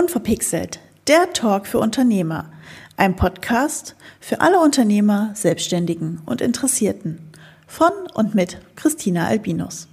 Unverpixelt, 0.00 0.80
der 1.08 1.30
Talk 1.34 1.66
für 1.66 1.78
Unternehmer. 1.78 2.50
Ein 2.96 3.16
Podcast 3.16 3.96
für 4.18 4.40
alle 4.40 4.58
Unternehmer, 4.58 5.32
Selbstständigen 5.34 6.22
und 6.24 6.40
Interessierten. 6.40 7.30
Von 7.66 7.92
und 8.14 8.34
mit 8.34 8.56
Christina 8.76 9.26
Albinus. 9.26 9.89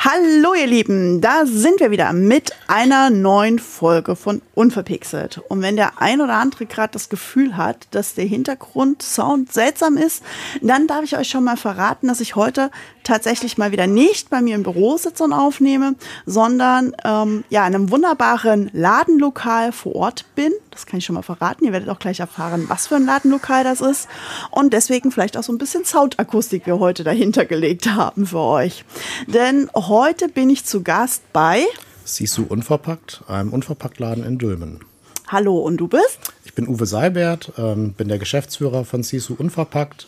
Hallo 0.00 0.54
ihr 0.54 0.68
Lieben, 0.68 1.20
da 1.20 1.44
sind 1.44 1.80
wir 1.80 1.90
wieder 1.90 2.12
mit 2.12 2.52
einer 2.68 3.10
neuen 3.10 3.58
Folge 3.58 4.14
von 4.14 4.42
Unverpixelt. 4.54 5.38
Und 5.48 5.60
wenn 5.60 5.74
der 5.74 6.00
ein 6.00 6.20
oder 6.20 6.34
andere 6.34 6.66
gerade 6.66 6.92
das 6.92 7.08
Gefühl 7.08 7.56
hat, 7.56 7.88
dass 7.90 8.14
der 8.14 8.24
Hintergrundsound 8.24 9.52
seltsam 9.52 9.96
ist, 9.96 10.22
dann 10.62 10.86
darf 10.86 11.02
ich 11.02 11.18
euch 11.18 11.28
schon 11.28 11.42
mal 11.42 11.56
verraten, 11.56 12.06
dass 12.06 12.20
ich 12.20 12.36
heute 12.36 12.70
tatsächlich 13.02 13.58
mal 13.58 13.72
wieder 13.72 13.88
nicht 13.88 14.30
bei 14.30 14.40
mir 14.40 14.54
im 14.54 14.62
Büro 14.62 14.98
sitze 14.98 15.24
und 15.24 15.32
aufnehme, 15.32 15.96
sondern 16.26 16.94
ähm, 17.04 17.42
ja 17.48 17.66
in 17.66 17.74
einem 17.74 17.90
wunderbaren 17.90 18.70
Ladenlokal 18.72 19.72
vor 19.72 19.96
Ort 19.96 20.26
bin. 20.36 20.52
Das 20.70 20.86
kann 20.86 20.98
ich 20.98 21.06
schon 21.06 21.14
mal 21.14 21.22
verraten. 21.22 21.64
Ihr 21.64 21.72
werdet 21.72 21.88
auch 21.88 21.98
gleich 21.98 22.20
erfahren, 22.20 22.66
was 22.68 22.86
für 22.86 22.96
ein 22.96 23.06
Ladenlokal 23.06 23.64
das 23.64 23.80
ist. 23.80 24.08
Und 24.52 24.72
deswegen 24.72 25.10
vielleicht 25.10 25.36
auch 25.36 25.42
so 25.42 25.52
ein 25.52 25.58
bisschen 25.58 25.84
Soundakustik 25.84 26.66
wir 26.66 26.78
heute 26.78 27.02
dahinter 27.02 27.46
gelegt 27.46 27.90
haben 27.90 28.26
für 28.26 28.38
euch. 28.38 28.84
Denn 29.26 29.68
heute 29.88 30.28
bin 30.28 30.50
ich 30.50 30.64
zu 30.66 30.82
Gast 30.82 31.22
bei 31.32 31.64
Sisu 32.04 32.44
Unverpackt, 32.46 33.22
einem 33.26 33.52
Unverpacktladen 33.54 34.22
in 34.24 34.38
Dülmen. 34.38 34.80
Hallo, 35.28 35.58
und 35.58 35.78
du 35.78 35.88
bist? 35.88 36.18
Ich 36.44 36.54
bin 36.54 36.68
Uwe 36.68 36.84
Seibert, 36.84 37.52
ähm, 37.56 37.92
bin 37.92 38.08
der 38.08 38.18
Geschäftsführer 38.18 38.84
von 38.84 39.02
Sisu 39.02 39.34
Unverpackt, 39.38 40.06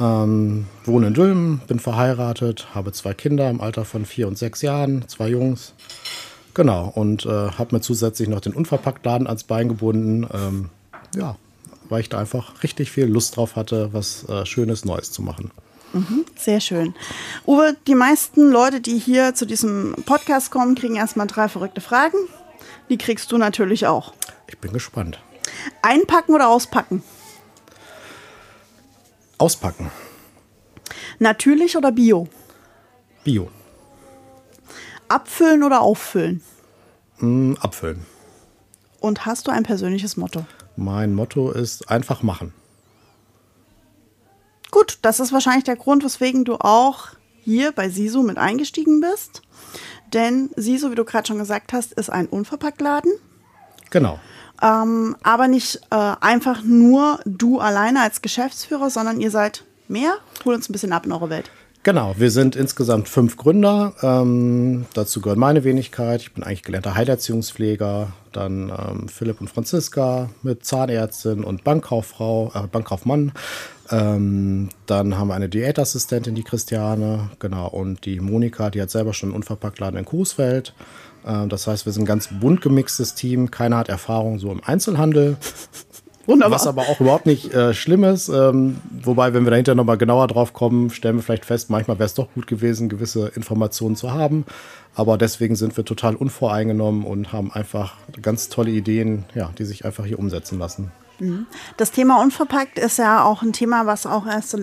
ähm, 0.00 0.66
wohne 0.84 1.08
in 1.08 1.14
Dülmen, 1.14 1.60
bin 1.68 1.78
verheiratet, 1.78 2.74
habe 2.74 2.92
zwei 2.92 3.14
Kinder 3.14 3.48
im 3.48 3.60
Alter 3.60 3.84
von 3.84 4.06
vier 4.06 4.26
und 4.26 4.38
sechs 4.38 4.60
Jahren, 4.60 5.06
zwei 5.08 5.28
Jungs. 5.28 5.74
Genau, 6.54 6.90
und 6.92 7.24
äh, 7.24 7.28
habe 7.28 7.76
mir 7.76 7.80
zusätzlich 7.80 8.28
noch 8.28 8.40
den 8.40 8.54
Unverpacktladen 8.54 9.28
ans 9.28 9.44
Bein 9.44 9.68
gebunden. 9.68 10.26
Ähm, 10.34 10.68
ja, 11.16 11.36
weil 11.88 12.00
ich 12.00 12.08
da 12.08 12.18
einfach 12.18 12.62
richtig 12.64 12.90
viel 12.90 13.06
Lust 13.06 13.36
drauf 13.36 13.54
hatte, 13.54 13.90
was 13.92 14.28
äh, 14.28 14.44
Schönes 14.46 14.84
Neues 14.84 15.12
zu 15.12 15.22
machen. 15.22 15.52
Mhm, 15.92 16.24
sehr 16.36 16.60
schön. 16.60 16.94
Uwe, 17.46 17.76
die 17.86 17.94
meisten 17.94 18.50
Leute, 18.50 18.80
die 18.80 18.98
hier 18.98 19.34
zu 19.34 19.46
diesem 19.46 19.94
Podcast 20.06 20.50
kommen, 20.50 20.74
kriegen 20.74 20.96
erstmal 20.96 21.26
drei 21.26 21.48
verrückte 21.48 21.80
Fragen. 21.80 22.16
Die 22.88 22.98
kriegst 22.98 23.30
du 23.32 23.38
natürlich 23.38 23.86
auch. 23.86 24.14
Ich 24.46 24.58
bin 24.58 24.72
gespannt. 24.72 25.20
Einpacken 25.82 26.34
oder 26.34 26.48
auspacken? 26.48 27.02
Auspacken. 29.38 29.90
Natürlich 31.18 31.76
oder 31.76 31.92
bio? 31.92 32.28
Bio. 33.24 33.50
Abfüllen 35.08 35.62
oder 35.62 35.82
auffüllen? 35.82 36.42
Mm, 37.18 37.54
abfüllen. 37.60 38.06
Und 39.00 39.26
hast 39.26 39.46
du 39.46 39.50
ein 39.50 39.62
persönliches 39.62 40.16
Motto? 40.16 40.46
Mein 40.76 41.12
Motto 41.14 41.50
ist 41.50 41.90
einfach 41.90 42.22
machen. 42.22 42.54
Gut, 44.72 44.98
das 45.02 45.20
ist 45.20 45.32
wahrscheinlich 45.32 45.64
der 45.64 45.76
Grund, 45.76 46.02
weswegen 46.02 46.44
du 46.44 46.54
auch 46.54 47.08
hier 47.44 47.72
bei 47.72 47.90
Sisu 47.90 48.22
mit 48.22 48.38
eingestiegen 48.38 49.00
bist. 49.02 49.42
Denn 50.14 50.48
Sisu, 50.56 50.90
wie 50.90 50.94
du 50.94 51.04
gerade 51.04 51.28
schon 51.28 51.38
gesagt 51.38 51.74
hast, 51.74 51.92
ist 51.92 52.10
ein 52.10 52.26
Unverpacktladen. 52.26 53.12
Genau. 53.90 54.18
Ähm, 54.62 55.14
aber 55.22 55.46
nicht 55.46 55.80
äh, 55.90 56.14
einfach 56.20 56.62
nur 56.64 57.20
du 57.26 57.58
alleine 57.60 58.00
als 58.00 58.22
Geschäftsführer, 58.22 58.88
sondern 58.88 59.20
ihr 59.20 59.30
seid 59.30 59.64
mehr. 59.88 60.14
Hol 60.44 60.54
uns 60.54 60.70
ein 60.70 60.72
bisschen 60.72 60.94
ab 60.94 61.04
in 61.04 61.12
eure 61.12 61.28
Welt. 61.28 61.50
Genau, 61.84 62.14
wir 62.16 62.30
sind 62.30 62.54
insgesamt 62.54 63.08
fünf 63.08 63.36
Gründer. 63.36 63.92
Ähm, 64.02 64.86
dazu 64.94 65.20
gehört 65.20 65.38
meine 65.38 65.64
Wenigkeit. 65.64 66.22
Ich 66.22 66.32
bin 66.32 66.44
eigentlich 66.44 66.62
gelernter 66.62 66.94
Heilerziehungspfleger. 66.94 68.12
Dann 68.32 68.70
ähm, 68.70 69.08
Philipp 69.08 69.40
und 69.40 69.48
Franziska 69.48 70.30
mit 70.42 70.64
Zahnärztin 70.64 71.42
und 71.44 71.64
Bankkauffrau, 71.64 72.52
äh, 72.54 72.68
Bankkaufmann. 72.68 73.32
Ähm, 73.92 74.70
dann 74.86 75.18
haben 75.18 75.28
wir 75.28 75.34
eine 75.34 75.50
Diätassistentin, 75.50 76.34
die 76.34 76.42
Christiane, 76.42 77.30
genau, 77.38 77.68
und 77.68 78.06
die 78.06 78.20
Monika, 78.20 78.70
die 78.70 78.80
hat 78.80 78.90
selber 78.90 79.12
schon 79.12 79.28
einen 79.28 79.36
Unverpacktladen 79.36 79.98
in 79.98 80.06
Coesfeld. 80.06 80.74
Ähm, 81.26 81.48
das 81.50 81.66
heißt, 81.66 81.84
wir 81.84 81.92
sind 81.92 82.04
ein 82.04 82.06
ganz 82.06 82.28
bunt 82.40 82.62
gemixtes 82.62 83.14
Team. 83.14 83.50
Keiner 83.50 83.76
hat 83.76 83.88
Erfahrung 83.88 84.38
so 84.38 84.50
im 84.50 84.64
Einzelhandel. 84.64 85.36
Wunderbar. 86.26 86.52
Was 86.56 86.66
aber 86.66 86.82
auch 86.82 87.00
überhaupt 87.00 87.26
nicht 87.26 87.52
äh, 87.52 87.74
schlimm 87.74 88.04
ist. 88.04 88.28
Ähm, 88.28 88.78
wobei, 89.02 89.34
wenn 89.34 89.44
wir 89.44 89.50
dahinter 89.50 89.74
nochmal 89.74 89.98
genauer 89.98 90.28
drauf 90.28 90.52
kommen, 90.52 90.90
stellen 90.90 91.16
wir 91.16 91.22
vielleicht 91.22 91.44
fest, 91.44 91.68
manchmal 91.68 91.98
wäre 91.98 92.06
es 92.06 92.14
doch 92.14 92.32
gut 92.32 92.46
gewesen, 92.46 92.88
gewisse 92.88 93.28
Informationen 93.34 93.96
zu 93.96 94.12
haben. 94.12 94.46
Aber 94.94 95.18
deswegen 95.18 95.56
sind 95.56 95.76
wir 95.76 95.84
total 95.84 96.14
unvoreingenommen 96.14 97.04
und 97.04 97.32
haben 97.32 97.52
einfach 97.52 97.94
ganz 98.20 98.48
tolle 98.48 98.70
Ideen, 98.70 99.24
ja, 99.34 99.50
die 99.58 99.64
sich 99.64 99.84
einfach 99.84 100.04
hier 100.04 100.18
umsetzen 100.18 100.58
lassen. 100.58 100.92
Mhm. 101.22 101.46
Das 101.76 101.92
Thema 101.92 102.20
unverpackt 102.20 102.80
ist 102.80 102.98
ja 102.98 103.24
auch 103.24 103.42
ein 103.42 103.52
Thema, 103.52 103.86
was 103.86 104.06
auch 104.06 104.26
erst 104.26 104.50
so 104.50 104.58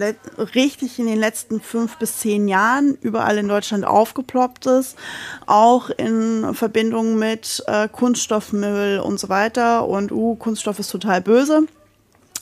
richtig 0.56 1.00
in 1.00 1.08
den 1.08 1.18
letzten 1.18 1.62
fünf 1.62 1.98
bis 1.98 2.20
zehn 2.20 2.50
Jahren 2.50 2.98
überall 3.02 3.38
in 3.38 3.48
Deutschland 3.48 3.86
aufgeploppt 3.86 4.66
ist, 4.66 4.98
auch 5.46 5.90
in 5.90 6.54
Verbindung 6.54 7.18
mit 7.18 7.64
äh, 7.68 7.88
Kunststoffmüll 7.88 9.00
und 9.00 9.22
so 9.22 9.30
weiter. 9.30 9.88
Und 9.88 10.12
uh, 10.12 10.36
Kunststoff 10.36 10.80
ist 10.80 10.92
total 10.92 11.22
böse. 11.22 11.64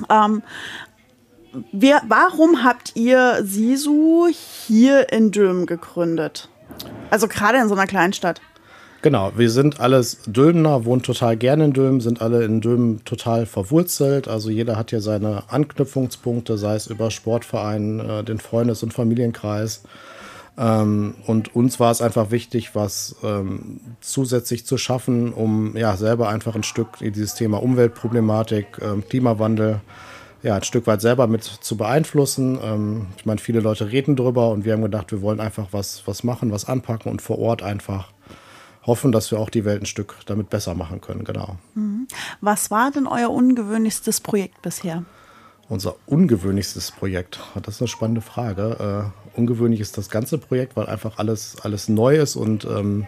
Ähm, 0.10 0.42
wir, 1.72 2.02
warum 2.08 2.64
habt 2.64 2.96
ihr 2.96 3.44
Sisu 3.44 4.28
hier 4.30 5.12
in 5.12 5.32
Dülmen 5.32 5.68
gegründet? 5.68 6.50
Also 7.12 7.28
gerade 7.28 7.60
in 7.60 7.68
so 7.68 7.76
einer 7.76 7.88
Kleinstadt. 7.88 8.42
Genau, 9.08 9.32
wir 9.38 9.50
sind 9.50 9.80
alles 9.80 10.18
Dülmener, 10.26 10.84
wohnen 10.84 11.02
total 11.02 11.38
gerne 11.38 11.64
in 11.64 11.72
Dülmen, 11.72 12.02
sind 12.02 12.22
alle 12.22 12.44
in 12.44 12.60
Dülmen 12.60 13.06
total 13.06 13.46
verwurzelt. 13.46 14.28
Also 14.28 14.50
jeder 14.50 14.76
hat 14.76 14.90
hier 14.90 15.00
seine 15.00 15.44
Anknüpfungspunkte, 15.48 16.58
sei 16.58 16.76
es 16.76 16.88
über 16.88 17.10
Sportverein, 17.10 18.02
äh, 18.02 18.26
den 18.26 18.38
Freundes- 18.38 18.84
und 18.84 18.94
Familienkreis. 18.94 19.84
Ähm, 20.58 21.16
und 21.26 21.56
uns 21.56 21.80
war 21.80 21.90
es 21.90 22.02
einfach 22.02 22.32
wichtig, 22.32 22.76
was 22.76 23.16
ähm, 23.24 23.80
zusätzlich 24.02 24.66
zu 24.66 24.78
schaffen, 24.78 25.32
um 25.32 25.78
ja 25.78 25.96
selber 25.96 26.28
einfach 26.28 26.56
ein 26.56 26.64
Stück 26.64 26.98
dieses 27.00 27.34
Thema 27.34 27.64
Umweltproblematik, 27.64 28.82
ähm, 28.82 29.06
Klimawandel, 29.08 29.80
ja, 30.44 30.56
ein 30.58 30.64
Stück 30.64 30.86
weit 30.86 31.00
selber 31.00 31.28
mit 31.28 31.46
zu 31.46 31.78
beeinflussen. 31.78 32.60
Ich 33.18 33.26
meine, 33.26 33.40
viele 33.40 33.60
Leute 33.60 33.92
reden 33.92 34.16
drüber 34.16 34.52
und 34.52 34.66
wir 34.66 34.74
haben 34.74 34.84
gedacht, 34.84 35.12
wir 35.12 35.24
wollen 35.24 35.40
einfach 35.40 35.70
was, 35.72 36.04
was 36.06 36.24
machen, 36.24 36.52
was 36.52 36.66
anpacken 36.66 37.10
und 37.10 37.24
vor 37.24 37.40
Ort 37.40 37.64
einfach 37.64 38.12
hoffen, 38.88 39.12
dass 39.12 39.30
wir 39.32 39.40
auch 39.40 39.50
die 39.50 39.66
Welt 39.66 39.84
ein 39.84 39.86
Stück 39.86 40.16
damit 40.26 40.50
besser 40.50 40.74
machen 40.74 41.02
können. 41.02 41.24
Genau. 41.24 41.58
Mhm. 41.76 42.08
Was 42.42 42.72
war 42.72 42.90
denn 42.90 43.06
euer 43.06 43.30
ungewöhnlichstes 43.30 44.22
Projekt 44.22 44.62
bisher? 44.62 45.04
Unser 45.70 45.96
ungewöhnlichstes 46.06 46.92
Projekt, 46.92 47.42
das 47.62 47.76
ist 47.76 47.82
eine 47.82 47.90
spannende 47.90 48.22
Frage. 48.22 49.12
Äh, 49.36 49.38
ungewöhnlich 49.38 49.82
ist 49.82 49.98
das 49.98 50.10
ganze 50.10 50.38
Projekt, 50.38 50.78
weil 50.78 50.88
einfach 50.88 51.18
alles, 51.18 51.58
alles 51.62 51.90
neu 51.90 52.16
ist 52.16 52.38
und 52.38 52.64
ähm, 52.64 53.06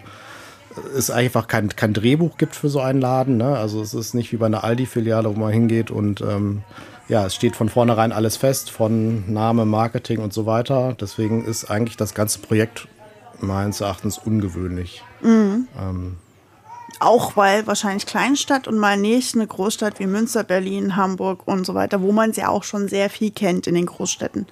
es 0.96 1.10
einfach 1.10 1.48
kein, 1.48 1.70
kein 1.70 1.94
Drehbuch 1.94 2.38
gibt 2.38 2.56
für 2.56 2.70
so 2.70 2.82
einen 2.82 3.00
Laden. 3.00 3.38
Ne? 3.38 3.58
Also 3.58 3.82
es 3.82 3.94
ist 3.94 4.14
nicht 4.14 4.34
wie 4.34 4.38
bei 4.38 4.46
einer 4.46 4.66
Aldi-Filiale, 4.66 5.34
wo 5.34 5.40
man 5.40 5.54
hingeht 5.54 5.90
und 5.90 6.20
ähm, 6.20 6.64
ja, 7.08 7.26
es 7.26 7.34
steht 7.34 7.56
von 7.56 7.70
vornherein 7.70 8.12
alles 8.12 8.38
fest, 8.38 8.70
von 8.70 9.32
Name, 9.32 9.66
Marketing 9.66 10.20
und 10.20 10.32
so 10.32 10.46
weiter. 10.46 10.96
Deswegen 11.00 11.44
ist 11.44 11.72
eigentlich 11.72 11.98
das 11.98 12.14
ganze 12.14 12.40
Projekt 12.40 12.88
meines 13.42 13.82
Erachtens 13.82 14.18
ungewöhnlich. 14.18 15.04
Mhm. 15.22 15.68
Ähm, 15.80 16.18
auch 17.00 17.38
weil 17.38 17.66
wahrscheinlich 17.68 18.06
Kleinstadt 18.06 18.68
und 18.68 18.78
mal 18.78 18.98
nicht 18.98 19.36
eine 19.36 19.48
Großstadt 19.48 20.00
wie 20.00 20.08
Münster, 20.08 20.44
Berlin, 20.44 20.96
Hamburg 20.96 21.48
und 21.48 21.66
so 21.66 21.74
weiter, 21.74 22.02
wo 22.02 22.12
man 22.12 22.32
es 22.32 22.38
ja 22.38 22.50
auch 22.50 22.64
schon 22.64 22.88
sehr 22.88 23.10
viel 23.10 23.32
kennt 23.32 23.68
in 23.68 23.76
den 23.76 23.86
Großstädten. 23.86 24.48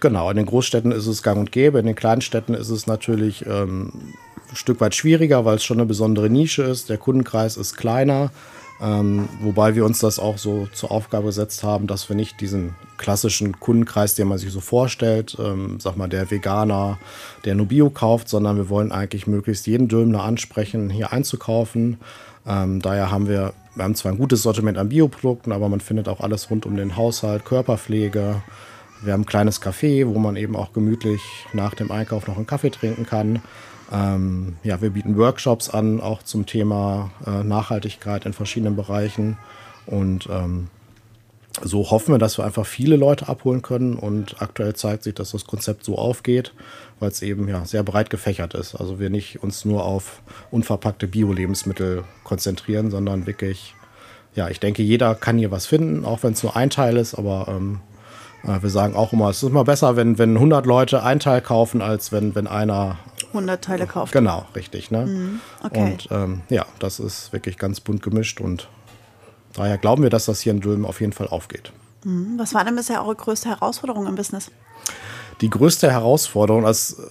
Genau, 0.00 0.30
in 0.30 0.36
den 0.36 0.46
Großstädten 0.46 0.92
ist 0.92 1.06
es 1.06 1.22
gang 1.22 1.38
und 1.38 1.50
gäbe, 1.50 1.78
in 1.78 1.86
den 1.86 1.96
Kleinstädten 1.96 2.54
ist 2.54 2.68
es 2.68 2.86
natürlich 2.86 3.44
ähm, 3.46 4.14
ein 4.50 4.56
Stück 4.56 4.80
weit 4.80 4.94
schwieriger, 4.94 5.44
weil 5.44 5.56
es 5.56 5.64
schon 5.64 5.78
eine 5.78 5.86
besondere 5.86 6.30
Nische 6.30 6.62
ist. 6.62 6.88
Der 6.88 6.98
Kundenkreis 6.98 7.56
ist 7.56 7.76
kleiner. 7.76 8.30
Ähm, 8.80 9.28
wobei 9.40 9.74
wir 9.74 9.84
uns 9.84 9.98
das 9.98 10.20
auch 10.20 10.38
so 10.38 10.68
zur 10.72 10.92
Aufgabe 10.92 11.26
gesetzt 11.26 11.64
haben, 11.64 11.88
dass 11.88 12.08
wir 12.08 12.14
nicht 12.14 12.40
diesen 12.40 12.76
klassischen 12.96 13.58
Kundenkreis, 13.58 14.14
den 14.14 14.28
man 14.28 14.38
sich 14.38 14.52
so 14.52 14.60
vorstellt, 14.60 15.36
ähm, 15.40 15.80
sag 15.80 15.96
mal 15.96 16.08
der 16.08 16.30
Veganer, 16.30 16.98
der 17.44 17.56
nur 17.56 17.66
Bio 17.66 17.90
kauft, 17.90 18.28
sondern 18.28 18.56
wir 18.56 18.68
wollen 18.68 18.92
eigentlich 18.92 19.26
möglichst 19.26 19.66
jeden 19.66 19.88
Dülmner 19.88 20.22
ansprechen, 20.22 20.90
hier 20.90 21.12
einzukaufen. 21.12 21.98
Ähm, 22.46 22.80
daher 22.80 23.10
haben 23.10 23.28
wir, 23.28 23.52
wir 23.74 23.84
haben 23.84 23.96
zwar 23.96 24.12
ein 24.12 24.18
gutes 24.18 24.42
Sortiment 24.42 24.78
an 24.78 24.90
Bioprodukten, 24.90 25.52
aber 25.52 25.68
man 25.68 25.80
findet 25.80 26.08
auch 26.08 26.20
alles 26.20 26.48
rund 26.48 26.64
um 26.64 26.76
den 26.76 26.96
Haushalt, 26.96 27.44
Körperpflege. 27.44 28.42
Wir 29.02 29.12
haben 29.12 29.22
ein 29.22 29.26
kleines 29.26 29.60
Café, 29.60 30.06
wo 30.06 30.18
man 30.18 30.36
eben 30.36 30.56
auch 30.56 30.72
gemütlich 30.72 31.20
nach 31.52 31.74
dem 31.74 31.90
Einkauf 31.90 32.26
noch 32.26 32.36
einen 32.36 32.46
Kaffee 32.46 32.70
trinken 32.70 33.06
kann. 33.06 33.42
Ähm, 33.92 34.56
ja, 34.62 34.80
wir 34.82 34.90
bieten 34.90 35.16
Workshops 35.16 35.70
an, 35.70 36.00
auch 36.00 36.22
zum 36.22 36.46
Thema 36.46 37.10
äh, 37.26 37.42
Nachhaltigkeit 37.42 38.26
in 38.26 38.32
verschiedenen 38.32 38.76
Bereichen. 38.76 39.38
Und 39.86 40.28
ähm, 40.30 40.68
so 41.62 41.90
hoffen 41.90 42.14
wir, 42.14 42.18
dass 42.18 42.38
wir 42.38 42.44
einfach 42.44 42.66
viele 42.66 42.96
Leute 42.96 43.28
abholen 43.28 43.62
können 43.62 43.94
und 43.94 44.40
aktuell 44.40 44.74
zeigt 44.74 45.04
sich, 45.04 45.14
dass 45.14 45.32
das 45.32 45.46
Konzept 45.46 45.84
so 45.84 45.96
aufgeht, 45.96 46.52
weil 47.00 47.10
es 47.10 47.22
eben 47.22 47.48
ja 47.48 47.64
sehr 47.64 47.82
breit 47.82 48.10
gefächert 48.10 48.54
ist. 48.54 48.74
Also 48.74 49.00
wir 49.00 49.10
nicht 49.10 49.42
uns 49.42 49.64
nur 49.64 49.84
auf 49.84 50.22
unverpackte 50.50 51.08
Bio-Lebensmittel 51.08 52.04
konzentrieren, 52.24 52.90
sondern 52.90 53.26
wirklich, 53.26 53.74
ja, 54.34 54.48
ich 54.48 54.60
denke, 54.60 54.82
jeder 54.82 55.14
kann 55.14 55.38
hier 55.38 55.50
was 55.50 55.66
finden, 55.66 56.04
auch 56.04 56.22
wenn 56.22 56.32
es 56.34 56.42
nur 56.42 56.54
ein 56.54 56.70
Teil 56.70 56.96
ist, 56.96 57.14
aber 57.14 57.46
ähm, 57.48 57.80
äh, 58.44 58.62
wir 58.62 58.70
sagen 58.70 58.94
auch 58.94 59.12
immer, 59.12 59.30
es 59.30 59.42
ist 59.42 59.48
immer 59.48 59.64
besser, 59.64 59.96
wenn, 59.96 60.18
wenn 60.18 60.36
100 60.36 60.66
Leute 60.66 61.02
ein 61.02 61.20
Teil 61.20 61.40
kaufen, 61.40 61.82
als 61.82 62.12
wenn, 62.12 62.34
wenn 62.34 62.46
einer 62.46 62.98
100 63.28 63.62
Teile 63.62 63.86
kauft. 63.86 64.12
Genau, 64.12 64.46
richtig. 64.54 64.90
Ne? 64.90 65.06
Mhm, 65.06 65.40
okay. 65.62 65.92
Und 65.92 66.08
ähm, 66.10 66.40
ja, 66.48 66.66
das 66.78 67.00
ist 67.00 67.32
wirklich 67.32 67.58
ganz 67.58 67.80
bunt 67.80 68.02
gemischt 68.02 68.40
und 68.40 68.68
daher 69.52 69.78
glauben 69.78 70.02
wir, 70.02 70.10
dass 70.10 70.26
das 70.26 70.40
hier 70.40 70.52
in 70.52 70.60
Dülmen 70.60 70.84
auf 70.84 71.00
jeden 71.00 71.12
Fall 71.12 71.28
aufgeht. 71.28 71.72
Mhm. 72.04 72.34
Was 72.38 72.54
war 72.54 72.64
denn 72.64 72.76
bisher 72.76 73.02
eure 73.04 73.16
größte 73.16 73.48
Herausforderung 73.48 74.06
im 74.06 74.14
Business? 74.14 74.50
Die 75.40 75.50
größte 75.50 75.90
Herausforderung, 75.90 76.66
als 76.66 76.94
äh, 76.94 77.04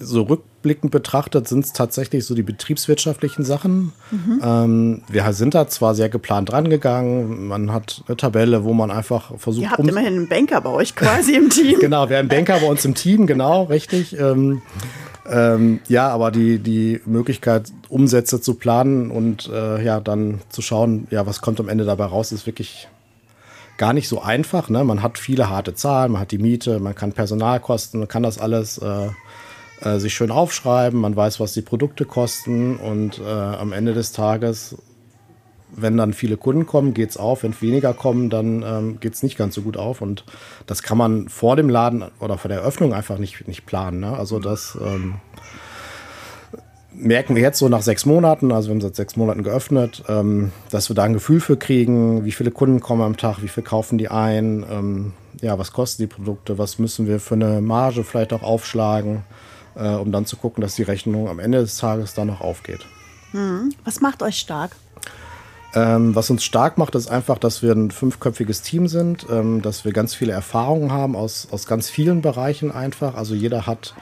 so 0.00 0.22
rückblickend 0.22 0.90
betrachtet, 0.90 1.46
sind 1.46 1.64
es 1.64 1.72
tatsächlich 1.72 2.24
so 2.26 2.34
die 2.34 2.42
betriebswirtschaftlichen 2.42 3.44
Sachen. 3.44 3.92
Mhm. 4.10 4.40
Ähm, 4.42 5.02
wir 5.08 5.32
sind 5.32 5.54
da 5.54 5.68
zwar 5.68 5.94
sehr 5.94 6.08
geplant 6.08 6.52
rangegangen, 6.52 7.46
man 7.46 7.72
hat 7.72 8.02
eine 8.08 8.16
Tabelle, 8.16 8.64
wo 8.64 8.72
man 8.72 8.90
einfach 8.90 9.38
versucht. 9.38 9.62
Ihr 9.62 9.70
habt 9.70 9.86
immerhin 9.86 10.14
einen 10.14 10.28
Banker 10.28 10.60
bei 10.60 10.70
euch 10.70 10.96
quasi 10.96 11.34
im 11.36 11.48
Team. 11.48 11.78
genau, 11.80 12.08
wir 12.08 12.16
haben 12.16 12.28
einen 12.28 12.28
Banker 12.28 12.58
bei 12.58 12.66
uns 12.66 12.84
im 12.84 12.96
Team, 12.96 13.28
genau, 13.28 13.64
richtig. 13.64 14.18
Ähm, 14.18 14.62
ähm, 15.28 15.80
ja, 15.88 16.08
aber 16.08 16.30
die, 16.30 16.58
die 16.58 17.00
Möglichkeit, 17.04 17.72
Umsätze 17.88 18.40
zu 18.40 18.54
planen 18.54 19.10
und 19.10 19.48
äh, 19.48 19.82
ja, 19.82 20.00
dann 20.00 20.40
zu 20.48 20.62
schauen, 20.62 21.06
ja, 21.10 21.26
was 21.26 21.40
kommt 21.40 21.60
am 21.60 21.68
Ende 21.68 21.84
dabei 21.84 22.06
raus, 22.06 22.32
ist 22.32 22.46
wirklich 22.46 22.88
gar 23.76 23.92
nicht 23.92 24.08
so 24.08 24.20
einfach. 24.20 24.68
Ne? 24.68 24.84
Man 24.84 25.02
hat 25.02 25.18
viele 25.18 25.48
harte 25.48 25.74
Zahlen, 25.74 26.12
man 26.12 26.22
hat 26.22 26.32
die 26.32 26.38
Miete, 26.38 26.80
man 26.80 26.94
kann 26.94 27.12
Personalkosten, 27.12 28.00
man 28.00 28.08
kann 28.08 28.22
das 28.22 28.38
alles 28.38 28.78
äh, 28.78 29.08
äh, 29.80 29.98
sich 29.98 30.14
schön 30.14 30.30
aufschreiben, 30.30 31.00
man 31.00 31.16
weiß, 31.16 31.40
was 31.40 31.54
die 31.54 31.62
Produkte 31.62 32.04
kosten 32.04 32.76
und 32.76 33.18
äh, 33.18 33.24
am 33.24 33.72
Ende 33.72 33.94
des 33.94 34.12
Tages, 34.12 34.76
wenn 35.76 35.96
dann 35.96 36.12
viele 36.12 36.36
Kunden 36.36 36.66
kommen, 36.66 36.94
geht 36.94 37.10
es 37.10 37.16
auf. 37.16 37.42
Wenn 37.42 37.58
weniger 37.60 37.94
kommen, 37.94 38.30
dann 38.30 38.62
ähm, 38.62 39.00
geht 39.00 39.14
es 39.14 39.22
nicht 39.22 39.36
ganz 39.36 39.54
so 39.54 39.62
gut 39.62 39.76
auf. 39.76 40.00
Und 40.00 40.24
das 40.66 40.82
kann 40.82 40.98
man 40.98 41.28
vor 41.28 41.56
dem 41.56 41.68
Laden 41.68 42.04
oder 42.20 42.38
vor 42.38 42.48
der 42.48 42.58
Eröffnung 42.58 42.92
einfach 42.92 43.18
nicht, 43.18 43.46
nicht 43.46 43.66
planen. 43.66 44.00
Ne? 44.00 44.16
Also 44.16 44.38
das 44.38 44.78
ähm, 44.80 45.16
merken 46.92 47.34
wir 47.34 47.42
jetzt 47.42 47.58
so 47.58 47.68
nach 47.68 47.82
sechs 47.82 48.04
Monaten, 48.06 48.52
also 48.52 48.68
wir 48.68 48.74
haben 48.74 48.80
seit 48.80 48.96
sechs 48.96 49.16
Monaten 49.16 49.42
geöffnet, 49.42 50.04
ähm, 50.08 50.52
dass 50.70 50.88
wir 50.88 50.96
da 50.96 51.04
ein 51.04 51.14
Gefühl 51.14 51.40
für 51.40 51.56
kriegen, 51.56 52.24
wie 52.24 52.32
viele 52.32 52.50
Kunden 52.50 52.80
kommen 52.80 53.02
am 53.02 53.16
Tag, 53.16 53.42
wie 53.42 53.48
viel 53.48 53.62
kaufen 53.62 53.98
die 53.98 54.08
ein, 54.08 54.64
ähm, 54.70 55.12
ja, 55.40 55.58
was 55.58 55.72
kosten 55.72 56.02
die 56.02 56.06
Produkte, 56.06 56.58
was 56.58 56.78
müssen 56.78 57.06
wir 57.06 57.20
für 57.20 57.34
eine 57.34 57.60
Marge 57.60 58.04
vielleicht 58.04 58.32
auch 58.32 58.42
aufschlagen, 58.42 59.22
äh, 59.74 59.88
um 59.88 60.12
dann 60.12 60.26
zu 60.26 60.36
gucken, 60.36 60.60
dass 60.60 60.74
die 60.74 60.82
Rechnung 60.82 61.28
am 61.28 61.38
Ende 61.38 61.60
des 61.60 61.76
Tages 61.76 62.14
dann 62.14 62.26
noch 62.26 62.40
aufgeht. 62.40 62.86
Hm. 63.32 63.72
Was 63.84 64.00
macht 64.00 64.22
euch 64.22 64.36
stark? 64.36 64.76
Ähm, 65.74 66.16
was 66.16 66.30
uns 66.30 66.42
stark 66.42 66.78
macht, 66.78 66.94
ist 66.96 67.08
einfach, 67.08 67.38
dass 67.38 67.62
wir 67.62 67.72
ein 67.72 67.90
fünfköpfiges 67.90 68.62
Team 68.62 68.88
sind, 68.88 69.26
ähm, 69.30 69.62
dass 69.62 69.84
wir 69.84 69.92
ganz 69.92 70.14
viele 70.14 70.32
Erfahrungen 70.32 70.92
haben 70.92 71.14
aus, 71.14 71.48
aus 71.52 71.66
ganz 71.66 71.88
vielen 71.88 72.22
Bereichen 72.22 72.72
einfach. 72.72 73.14
Also 73.14 73.34
jeder 73.34 73.66
hat 73.66 73.94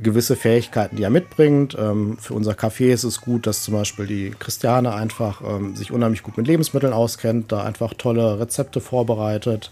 gewisse 0.00 0.36
Fähigkeiten, 0.36 0.96
die 0.96 1.02
er 1.02 1.10
mitbringt. 1.10 1.76
Ähm, 1.78 2.16
für 2.18 2.34
unser 2.34 2.52
Café 2.52 2.92
ist 2.92 3.04
es 3.04 3.20
gut, 3.20 3.46
dass 3.46 3.64
zum 3.64 3.74
Beispiel 3.74 4.06
die 4.06 4.30
Christiane 4.38 4.94
einfach 4.94 5.42
ähm, 5.42 5.74
sich 5.74 5.90
unheimlich 5.90 6.22
gut 6.22 6.36
mit 6.36 6.46
Lebensmitteln 6.46 6.92
auskennt, 6.92 7.50
da 7.52 7.64
einfach 7.64 7.94
tolle 7.94 8.38
Rezepte 8.38 8.80
vorbereitet. 8.80 9.70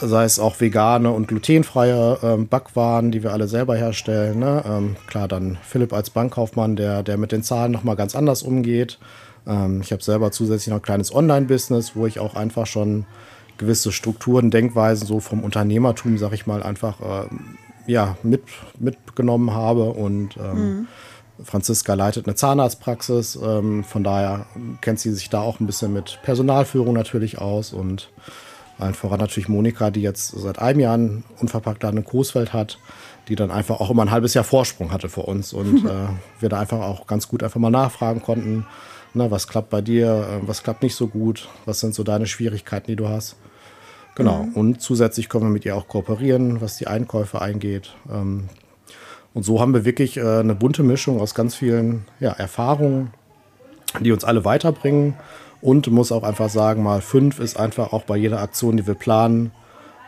Sei 0.00 0.24
es 0.24 0.38
auch 0.38 0.60
vegane 0.60 1.10
und 1.10 1.28
glutenfreie 1.28 2.18
ähm, 2.22 2.48
Backwaren, 2.48 3.10
die 3.10 3.22
wir 3.22 3.32
alle 3.32 3.48
selber 3.48 3.76
herstellen. 3.76 4.38
Ne? 4.38 4.62
Ähm, 4.66 4.96
klar, 5.06 5.28
dann 5.28 5.58
Philipp 5.62 5.92
als 5.92 6.08
Bankkaufmann, 6.08 6.76
der, 6.76 7.02
der 7.02 7.18
mit 7.18 7.32
den 7.32 7.42
Zahlen 7.42 7.72
nochmal 7.72 7.96
ganz 7.96 8.14
anders 8.14 8.42
umgeht. 8.42 8.98
Ähm, 9.50 9.80
ich 9.82 9.92
habe 9.92 10.02
selber 10.02 10.30
zusätzlich 10.30 10.68
noch 10.68 10.76
ein 10.76 10.82
kleines 10.82 11.14
Online-Business, 11.14 11.96
wo 11.96 12.06
ich 12.06 12.20
auch 12.20 12.36
einfach 12.36 12.66
schon 12.66 13.04
gewisse 13.58 13.92
Strukturen, 13.92 14.50
Denkweisen 14.50 15.06
so 15.06 15.20
vom 15.20 15.42
Unternehmertum, 15.44 16.16
sag 16.16 16.32
ich 16.32 16.46
mal, 16.46 16.62
einfach 16.62 17.00
äh, 17.00 17.28
ja, 17.86 18.16
mit, 18.22 18.42
mitgenommen 18.78 19.52
habe. 19.52 19.90
Und 19.90 20.36
ähm, 20.36 20.54
mhm. 20.54 20.88
Franziska 21.44 21.94
leitet 21.94 22.26
eine 22.26 22.36
Zahnarztpraxis. 22.36 23.38
Ähm, 23.42 23.84
von 23.84 24.04
daher 24.04 24.46
kennt 24.80 25.00
sie 25.00 25.12
sich 25.12 25.28
da 25.28 25.40
auch 25.40 25.60
ein 25.60 25.66
bisschen 25.66 25.92
mit 25.92 26.20
Personalführung 26.22 26.94
natürlich 26.94 27.38
aus. 27.38 27.72
Und 27.72 28.10
allen 28.78 28.94
voran 28.94 29.20
natürlich 29.20 29.48
Monika, 29.48 29.90
die 29.90 30.02
jetzt 30.02 30.30
seit 30.30 30.58
einem 30.58 30.80
Jahr 30.80 30.94
einen 30.94 31.24
unverpackt 31.38 31.84
in 31.84 32.04
Coesfeld 32.04 32.52
hat, 32.52 32.78
die 33.28 33.34
dann 33.34 33.50
einfach 33.50 33.80
auch 33.80 33.90
immer 33.90 34.02
ein 34.02 34.10
halbes 34.10 34.32
Jahr 34.32 34.44
Vorsprung 34.44 34.92
hatte 34.92 35.08
vor 35.08 35.28
uns. 35.28 35.52
Und 35.52 35.84
äh, 35.86 36.08
wir 36.38 36.48
da 36.48 36.60
einfach 36.60 36.80
auch 36.80 37.06
ganz 37.06 37.28
gut 37.28 37.42
einfach 37.42 37.60
mal 37.60 37.70
nachfragen 37.70 38.22
konnten. 38.22 38.66
Na, 39.12 39.30
was 39.30 39.48
klappt 39.48 39.70
bei 39.70 39.80
dir, 39.80 40.06
äh, 40.06 40.48
was 40.48 40.62
klappt 40.62 40.82
nicht 40.82 40.94
so 40.94 41.08
gut, 41.08 41.48
was 41.64 41.80
sind 41.80 41.94
so 41.94 42.02
deine 42.02 42.26
Schwierigkeiten, 42.26 42.86
die 42.86 42.96
du 42.96 43.08
hast. 43.08 43.36
Genau. 44.14 44.44
Mhm. 44.44 44.52
Und 44.52 44.82
zusätzlich 44.82 45.28
können 45.28 45.44
wir 45.44 45.50
mit 45.50 45.64
ihr 45.64 45.76
auch 45.76 45.88
kooperieren, 45.88 46.60
was 46.60 46.76
die 46.76 46.86
Einkäufe 46.86 47.40
eingeht. 47.40 47.94
Ähm, 48.10 48.48
und 49.32 49.44
so 49.44 49.60
haben 49.60 49.74
wir 49.74 49.84
wirklich 49.84 50.16
äh, 50.16 50.40
eine 50.40 50.54
bunte 50.54 50.82
Mischung 50.82 51.20
aus 51.20 51.34
ganz 51.34 51.54
vielen 51.54 52.04
ja, 52.18 52.32
Erfahrungen, 52.32 53.12
die 54.00 54.12
uns 54.12 54.24
alle 54.24 54.44
weiterbringen. 54.44 55.14
Und 55.62 55.88
muss 55.88 56.10
auch 56.10 56.22
einfach 56.22 56.48
sagen, 56.48 56.82
mal 56.82 57.02
fünf 57.02 57.38
ist 57.38 57.58
einfach 57.58 57.92
auch 57.92 58.04
bei 58.04 58.16
jeder 58.16 58.40
Aktion, 58.40 58.78
die 58.78 58.86
wir 58.86 58.94
planen, 58.94 59.52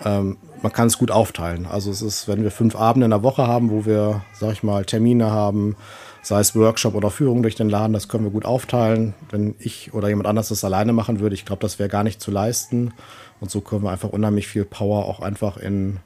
ähm, 0.04 0.38
man 0.62 0.72
kann 0.72 0.86
es 0.86 0.98
gut 0.98 1.10
aufteilen. 1.10 1.66
Also 1.66 1.90
es 1.90 2.02
ist, 2.02 2.28
wenn 2.28 2.42
wir 2.42 2.50
fünf 2.50 2.76
Abende 2.76 3.04
in 3.04 3.10
der 3.10 3.22
Woche 3.22 3.46
haben, 3.46 3.70
wo 3.70 3.84
wir, 3.84 4.22
sag 4.32 4.52
ich 4.52 4.62
mal, 4.62 4.84
Termine 4.84 5.30
haben, 5.30 5.76
sei 6.22 6.40
es 6.40 6.54
Workshop 6.54 6.94
oder 6.94 7.10
Führung 7.10 7.42
durch 7.42 7.56
den 7.56 7.68
Laden, 7.68 7.92
das 7.92 8.08
können 8.08 8.24
wir 8.24 8.30
gut 8.30 8.44
aufteilen. 8.44 9.14
Wenn 9.30 9.54
ich 9.58 9.92
oder 9.92 10.08
jemand 10.08 10.28
anders 10.28 10.48
das 10.48 10.64
alleine 10.64 10.92
machen 10.92 11.20
würde, 11.20 11.34
ich 11.34 11.44
glaube, 11.44 11.60
das 11.60 11.78
wäre 11.78 11.88
gar 11.88 12.04
nicht 12.04 12.20
zu 12.20 12.30
leisten. 12.30 12.94
Und 13.40 13.50
so 13.50 13.60
können 13.60 13.82
wir 13.82 13.90
einfach 13.90 14.10
unheimlich 14.10 14.46
viel 14.46 14.64
Power 14.64 15.06
auch 15.06 15.20
einfach 15.20 15.56
in, 15.56 15.98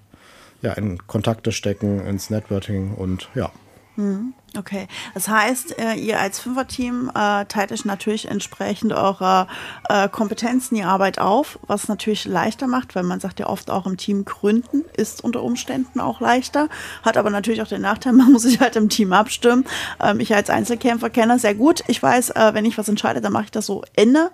ja, 0.63 0.73
in 0.73 1.07
Kontakte 1.07 1.53
stecken, 1.53 2.05
ins 2.07 2.31
Networking 2.31 2.95
und 2.95 3.29
ja. 3.35 3.53
Hm, 3.97 4.33
okay, 4.59 4.89
das 5.15 5.29
heißt, 5.29 5.79
äh, 5.79 5.95
ihr 5.95 6.21
als 6.21 6.39
Fünferteam 6.39 7.11
äh, 7.15 7.45
teilt 7.47 7.73
euch 7.73 7.85
natürlich 7.85 8.29
entsprechend 8.29 8.93
eurer 8.93 9.47
äh, 9.89 10.09
Kompetenzen 10.09 10.77
die 10.77 10.83
Arbeit 10.83 11.19
auf, 11.19 11.59
was 11.67 11.89
natürlich 11.89 12.25
leichter 12.25 12.67
macht, 12.67 12.95
weil 12.95 13.03
man 13.03 13.21
sagt 13.21 13.41
ja 13.41 13.47
oft 13.47 13.71
auch 13.71 13.87
im 13.87 13.97
Team 13.97 14.25
gründen 14.25 14.85
ist 14.97 15.23
unter 15.23 15.43
Umständen 15.43 16.01
auch 16.01 16.21
leichter, 16.21 16.69
hat 17.03 17.17
aber 17.17 17.31
natürlich 17.31 17.63
auch 17.63 17.69
den 17.69 17.83
Nachteil, 17.83 18.13
man 18.15 18.33
muss 18.33 18.43
sich 18.43 18.61
halt 18.61 18.77
im 18.77 18.89
Team 18.89 19.13
abstimmen. 19.13 19.65
Ähm, 20.03 20.21
ich 20.21 20.35
als 20.35 20.51
Einzelkämpfer 20.51 21.11
kenne 21.11 21.39
sehr 21.39 21.55
gut. 21.55 21.83
Ich 21.87 22.03
weiß, 22.03 22.33
wenn 22.53 22.65
ich 22.65 22.79
was 22.79 22.89
entscheide, 22.89 23.21
dann 23.21 23.33
mache 23.33 23.45
ich 23.45 23.51
das 23.51 23.67
so 23.67 23.83
Ende. 23.95 24.31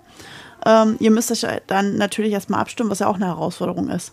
Ähm, 0.65 0.95
ihr 0.99 1.11
müsst 1.11 1.31
euch 1.31 1.45
dann 1.67 1.97
natürlich 1.97 2.31
erstmal 2.33 2.61
abstimmen, 2.61 2.89
was 2.89 2.99
ja 2.99 3.07
auch 3.07 3.15
eine 3.15 3.25
Herausforderung 3.25 3.89
ist. 3.89 4.11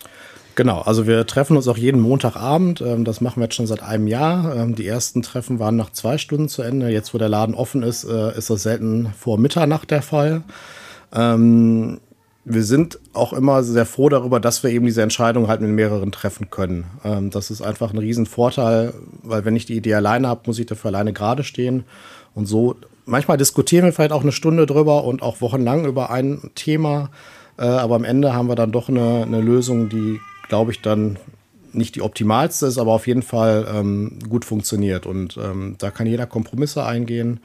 Genau, 0.61 0.83
also 0.83 1.07
wir 1.07 1.27
treffen 1.27 1.57
uns 1.57 1.69
auch 1.69 1.79
jeden 1.79 2.03
Montagabend. 2.03 2.83
Ähm, 2.83 3.07
das 3.07 3.23
machen 3.23 3.41
wir 3.41 3.45
jetzt 3.45 3.55
schon 3.55 3.67
seit 3.67 3.83
einem 3.83 4.07
Jahr. 4.07 4.55
Ähm, 4.55 4.75
die 4.75 4.87
ersten 4.87 5.23
Treffen 5.23 5.59
waren 5.59 5.75
nach 5.75 5.89
zwei 5.89 6.19
Stunden 6.19 6.51
zu 6.51 6.61
Ende. 6.61 6.91
Jetzt, 6.91 7.15
wo 7.15 7.19
der 7.19 7.31
Laden 7.31 7.55
offen 7.55 7.83
ist, 7.83 8.05
äh, 8.05 8.37
ist 8.37 8.51
das 8.51 8.65
selten 8.65 9.11
vor 9.19 9.39
Mitternacht 9.39 9.91
der 9.91 10.03
Fall. 10.03 10.43
Ähm, 11.15 11.99
wir 12.45 12.63
sind 12.63 12.99
auch 13.15 13.33
immer 13.33 13.63
sehr 13.63 13.87
froh 13.87 14.11
darüber, 14.11 14.39
dass 14.39 14.63
wir 14.63 14.69
eben 14.69 14.85
diese 14.85 15.01
Entscheidung 15.01 15.49
halt 15.49 15.63
mit 15.63 15.71
mehreren 15.71 16.13
treffen 16.13 16.51
können. 16.51 16.85
das 17.31 17.51
ist 17.51 17.63
einfach 17.63 17.95
ein 17.95 17.99
Riesenvorteil, 17.99 18.93
weil 19.23 19.47
wenn 19.47 19.57
ich 19.57 19.65
die 19.65 19.77
Idee 19.77 19.95
alleine 19.95 20.29
habe, 20.29 20.43
muss 20.45 20.59
ich 20.59 20.67
dafür 20.67 20.89
alleine 20.89 21.15
gerade 21.15 21.43
stehen. 21.43 21.85
Und 22.35 22.45
so 22.45 22.77
manchmal 23.07 23.39
diskutieren 23.39 23.87
wir 23.87 23.95
vielleicht 23.95 24.13
auch 24.13 24.23
eine 24.23 24.33
Stunde 24.33 24.67
drüber 24.67 25.05
und 25.05 25.23
auch 25.23 25.41
wochenlang 25.41 25.87
über 25.87 26.11
ein 26.11 26.51
Thema. 26.55 27.09
Äh, 27.59 27.65
aber 27.65 27.95
am 27.95 28.05
Ende 28.05 28.35
haben 28.35 28.49
wir 28.49 28.57
dann 28.57 28.73
doch 28.73 28.91
eine, 28.91 29.23
eine 29.27 29.41
Lösung, 29.41 29.89
die, 29.89 30.19
glaube 30.51 30.73
ich, 30.73 30.83
dann 30.83 31.19
nicht 31.73 31.95
die 31.95 32.03
optimalste 32.03 32.67
ist, 32.67 32.77
aber 32.77 32.93
auf 32.93 33.07
jeden 33.07 33.23
Fall 33.23 33.67
ähm, 33.73 34.19
gut 34.29 34.45
funktioniert. 34.45 35.07
Und 35.07 35.39
ähm, 35.39 35.77
da 35.79 35.91
kann 35.91 36.07
jeder 36.07 36.27
Kompromisse 36.27 36.85
eingehen. 36.85 37.41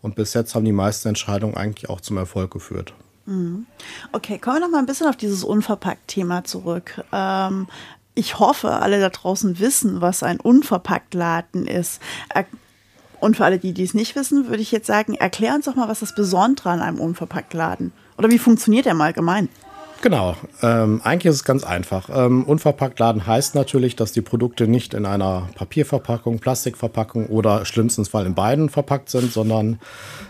Und 0.00 0.14
bis 0.16 0.34
jetzt 0.34 0.54
haben 0.54 0.64
die 0.64 0.72
meisten 0.72 1.08
Entscheidungen 1.08 1.56
eigentlich 1.56 1.88
auch 1.90 2.00
zum 2.00 2.16
Erfolg 2.16 2.50
geführt. 2.50 2.94
Mhm. 3.26 3.66
Okay, 4.12 4.38
kommen 4.38 4.56
wir 4.56 4.60
noch 4.60 4.70
mal 4.70 4.78
ein 4.78 4.86
bisschen 4.86 5.06
auf 5.06 5.16
dieses 5.16 5.44
Unverpackt-Thema 5.44 6.44
zurück. 6.44 7.04
Ähm, 7.12 7.68
ich 8.14 8.38
hoffe, 8.38 8.70
alle 8.70 8.98
da 8.98 9.10
draußen 9.10 9.58
wissen, 9.58 10.00
was 10.00 10.22
ein 10.22 10.40
Unverpackt-Laden 10.40 11.66
ist. 11.66 12.00
Und 13.20 13.36
für 13.36 13.44
alle, 13.44 13.58
die 13.58 13.72
dies 13.74 13.94
nicht 13.94 14.16
wissen, 14.16 14.48
würde 14.48 14.62
ich 14.62 14.72
jetzt 14.72 14.86
sagen, 14.86 15.14
erklär 15.14 15.54
uns 15.54 15.66
doch 15.66 15.74
mal, 15.74 15.88
was 15.88 16.00
das 16.00 16.14
Besondere 16.14 16.70
an 16.70 16.80
einem 16.80 17.00
Unverpacktladen 17.00 17.92
oder 18.16 18.30
wie 18.30 18.38
funktioniert 18.38 18.86
der 18.86 18.94
mal 18.94 19.06
allgemein? 19.06 19.48
Genau. 20.00 20.36
Ähm, 20.62 21.00
eigentlich 21.02 21.30
ist 21.30 21.36
es 21.36 21.44
ganz 21.44 21.64
einfach. 21.64 22.08
Ähm, 22.12 22.44
unverpackt 22.44 23.00
laden 23.00 23.26
heißt 23.26 23.56
natürlich, 23.56 23.96
dass 23.96 24.12
die 24.12 24.20
Produkte 24.20 24.68
nicht 24.68 24.94
in 24.94 25.04
einer 25.04 25.48
Papierverpackung, 25.56 26.38
Plastikverpackung 26.38 27.26
oder 27.26 27.64
schlimmstens 27.64 28.08
Fall 28.08 28.24
in 28.24 28.34
beiden 28.34 28.68
verpackt 28.68 29.10
sind, 29.10 29.32
sondern 29.32 29.80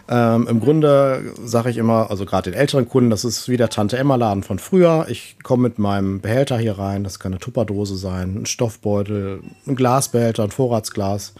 ähm, 0.08 0.46
im 0.48 0.60
Grunde 0.60 1.34
sage 1.44 1.68
ich 1.68 1.76
immer, 1.76 2.10
also 2.10 2.24
gerade 2.24 2.50
den 2.50 2.58
älteren 2.58 2.88
Kunden, 2.88 3.10
das 3.10 3.26
ist 3.26 3.50
wie 3.50 3.58
der 3.58 3.68
Tante 3.68 3.98
Emma 3.98 4.16
Laden 4.16 4.42
von 4.42 4.58
früher. 4.58 5.04
Ich 5.10 5.36
komme 5.42 5.64
mit 5.64 5.78
meinem 5.78 6.20
Behälter 6.20 6.56
hier 6.56 6.78
rein. 6.78 7.04
Das 7.04 7.18
kann 7.18 7.32
eine 7.32 7.40
Tupperdose 7.40 7.96
sein, 7.96 8.42
ein 8.42 8.46
Stoffbeutel, 8.46 9.42
ein 9.66 9.76
Glasbehälter, 9.76 10.44
ein 10.44 10.50
Vorratsglas 10.50 11.34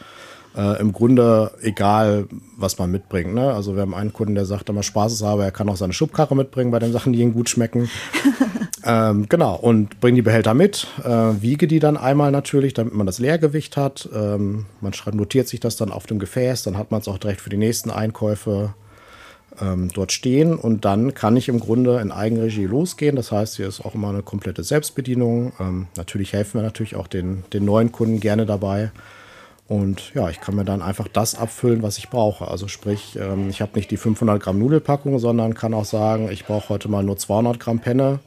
äh, 0.57 0.81
im 0.81 0.93
Grunde 0.93 1.53
egal, 1.63 2.27
was 2.57 2.79
man 2.79 2.91
mitbringt. 2.91 3.35
Ne? 3.35 3.53
Also 3.53 3.75
wir 3.75 3.83
haben 3.83 3.95
einen 3.95 4.13
Kunden, 4.13 4.35
der 4.35 4.47
sagt 4.47 4.69
immer 4.69 4.83
Spaß 4.83 5.23
aber 5.23 5.45
er 5.45 5.51
kann 5.51 5.69
auch 5.69 5.77
seine 5.77 5.93
Schubkarre 5.93 6.35
mitbringen 6.35 6.71
bei 6.71 6.79
den 6.79 6.93
Sachen, 6.93 7.13
die 7.13 7.21
ihm 7.21 7.33
gut 7.33 7.49
schmecken. 7.49 7.91
ähm, 8.85 9.27
genau, 9.29 9.57
und 9.57 10.01
bringe 10.01 10.17
die 10.17 10.23
Behälter 10.23 10.55
mit, 10.55 10.87
äh, 11.05 11.09
wiege 11.09 11.67
die 11.67 11.79
dann 11.79 11.97
einmal 11.97 12.31
natürlich, 12.31 12.75
damit 12.75 12.95
man 12.95 13.07
das 13.07 13.19
Leergewicht 13.19 13.77
hat. 13.77 14.09
Ähm, 14.15 14.67
man 14.81 14.93
notiert 15.13 15.49
sich 15.49 15.61
das 15.61 15.77
dann 15.77 15.93
auf 15.93 16.07
dem 16.07 16.19
Gefäß, 16.19 16.63
dann 16.63 16.79
hat 16.79 16.91
man 16.91 17.01
es 17.01 17.09
auch 17.09 17.19
direkt 17.19 17.41
für 17.41 17.51
die 17.51 17.57
nächsten 17.57 17.91
Einkäufe 17.91 18.75
ähm, 19.61 19.89
dort 19.93 20.13
stehen 20.13 20.57
und 20.57 20.85
dann 20.85 21.15
kann 21.15 21.37
ich 21.37 21.49
im 21.49 21.61
Grunde 21.61 22.01
in 22.01 22.13
Eigenregie 22.13 22.67
losgehen. 22.67 23.17
Das 23.17 23.33
heißt, 23.33 23.57
hier 23.57 23.69
ist 23.69 23.85
auch 23.85 23.95
immer 23.95 24.11
eine 24.11 24.23
komplette 24.23 24.63
Selbstbedienung. 24.63 25.53
Ähm, 25.61 25.87
natürlich 25.97 26.33
helfen 26.33 26.55
wir 26.55 26.63
natürlich 26.63 26.97
auch 26.97 27.07
den, 27.07 27.45
den 27.53 27.65
neuen 27.65 27.93
Kunden 27.93 28.21
gerne 28.21 28.47
dabei. 28.47 28.91
Und 29.69 30.15
ja, 30.15 30.31
ich 30.31 30.41
kann 30.41 30.57
mir 30.57 30.65
dann 30.65 30.81
einfach 30.81 31.09
das 31.09 31.35
abfüllen, 31.35 31.83
was 31.83 31.99
ich 31.99 32.09
brauche. 32.09 32.49
Also 32.49 32.69
sprich, 32.69 33.19
ähm, 33.21 33.51
ich 33.51 33.61
habe 33.61 33.73
nicht 33.75 33.91
die 33.91 33.99
500 33.99 34.43
Gramm 34.43 34.59
Nudelpackung, 34.59 35.19
sondern 35.19 35.55
kann 35.55 35.75
auch 35.75 35.85
sagen, 35.85 36.31
ich 36.31 36.47
brauche 36.47 36.71
heute 36.71 36.89
mal 36.89 37.03
nur 37.03 37.19
200 37.19 37.61
Gramm 37.61 37.79
Penne 37.79 38.21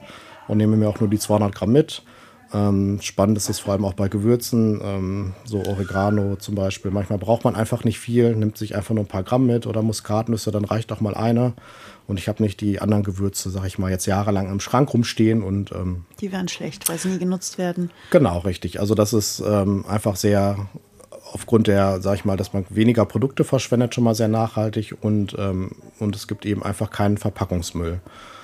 und 0.48 0.58
nehme 0.58 0.78
mir 0.78 0.88
auch 0.88 1.00
nur 1.00 1.10
die 1.10 1.18
200 1.18 1.54
Gramm 1.54 1.72
mit. 1.72 2.04
Ähm, 2.54 3.00
spannend 3.02 3.38
ist 3.38 3.50
es 3.50 3.60
vor 3.60 3.74
allem 3.74 3.86
auch 3.86 3.94
bei 3.94 4.10
Gewürzen, 4.10 4.82
ähm, 4.84 5.34
so 5.46 5.64
Oregano 5.66 6.36
zum 6.36 6.56
Beispiel. 6.56 6.92
Manchmal 6.92 7.18
braucht 7.18 7.46
man 7.46 7.56
einfach 7.56 7.86
nicht 7.86 7.98
viel, 7.98 8.36
nimmt 8.36 8.58
sich 8.58 8.76
einfach 8.76 8.94
nur 8.94 9.06
ein 9.06 9.08
paar 9.08 9.24
Gramm 9.24 9.46
mit 9.46 9.66
oder 9.66 9.82
Muskatnüsse, 9.82 10.52
dann 10.52 10.66
reicht 10.66 10.92
auch 10.92 11.00
mal 11.00 11.16
eine. 11.16 11.54
Und 12.08 12.20
ich 12.20 12.28
habe 12.28 12.44
nicht 12.44 12.60
die 12.60 12.82
anderen 12.82 13.04
Gewürze, 13.04 13.50
sag 13.50 13.66
ich 13.66 13.80
mal, 13.80 13.90
jetzt 13.90 14.06
jahrelang 14.06 14.52
im 14.52 14.60
Schrank 14.60 14.94
rumstehen 14.94 15.44
und 15.44 15.72
ähm, 15.72 16.04
die 16.20 16.32
werden 16.32 16.50
schlecht, 16.50 16.90
weil 16.90 16.98
sie 16.98 17.08
nie 17.08 17.20
genutzt 17.20 17.58
werden. 17.58 17.90
Genau, 18.10 18.40
richtig. 18.40 18.82
Also 18.82 18.96
das 18.96 19.14
ist 19.14 19.42
ähm, 19.46 19.86
einfach 19.88 20.18
sehr 20.18 20.68
aufgrund 21.34 21.68
der, 21.68 22.02
sag 22.02 22.16
ich 22.16 22.26
mal, 22.26 22.38
dass 22.38 22.54
man 22.54 22.66
weniger 22.70 23.06
Produkte 23.06 23.44
verschwendet, 23.44 23.96
schon 23.96 24.04
mal 24.04 24.16
sehr 24.16 24.28
nachhaltig 24.28 24.96
und, 25.02 25.36
ähm, 25.38 25.72
und 26.00 26.16
es 26.16 26.28
gibt 26.28 26.46
eben 26.46 26.64
einfach 26.64 26.90
keinen 26.92 27.18
Verpackungsmüll. 27.18 28.00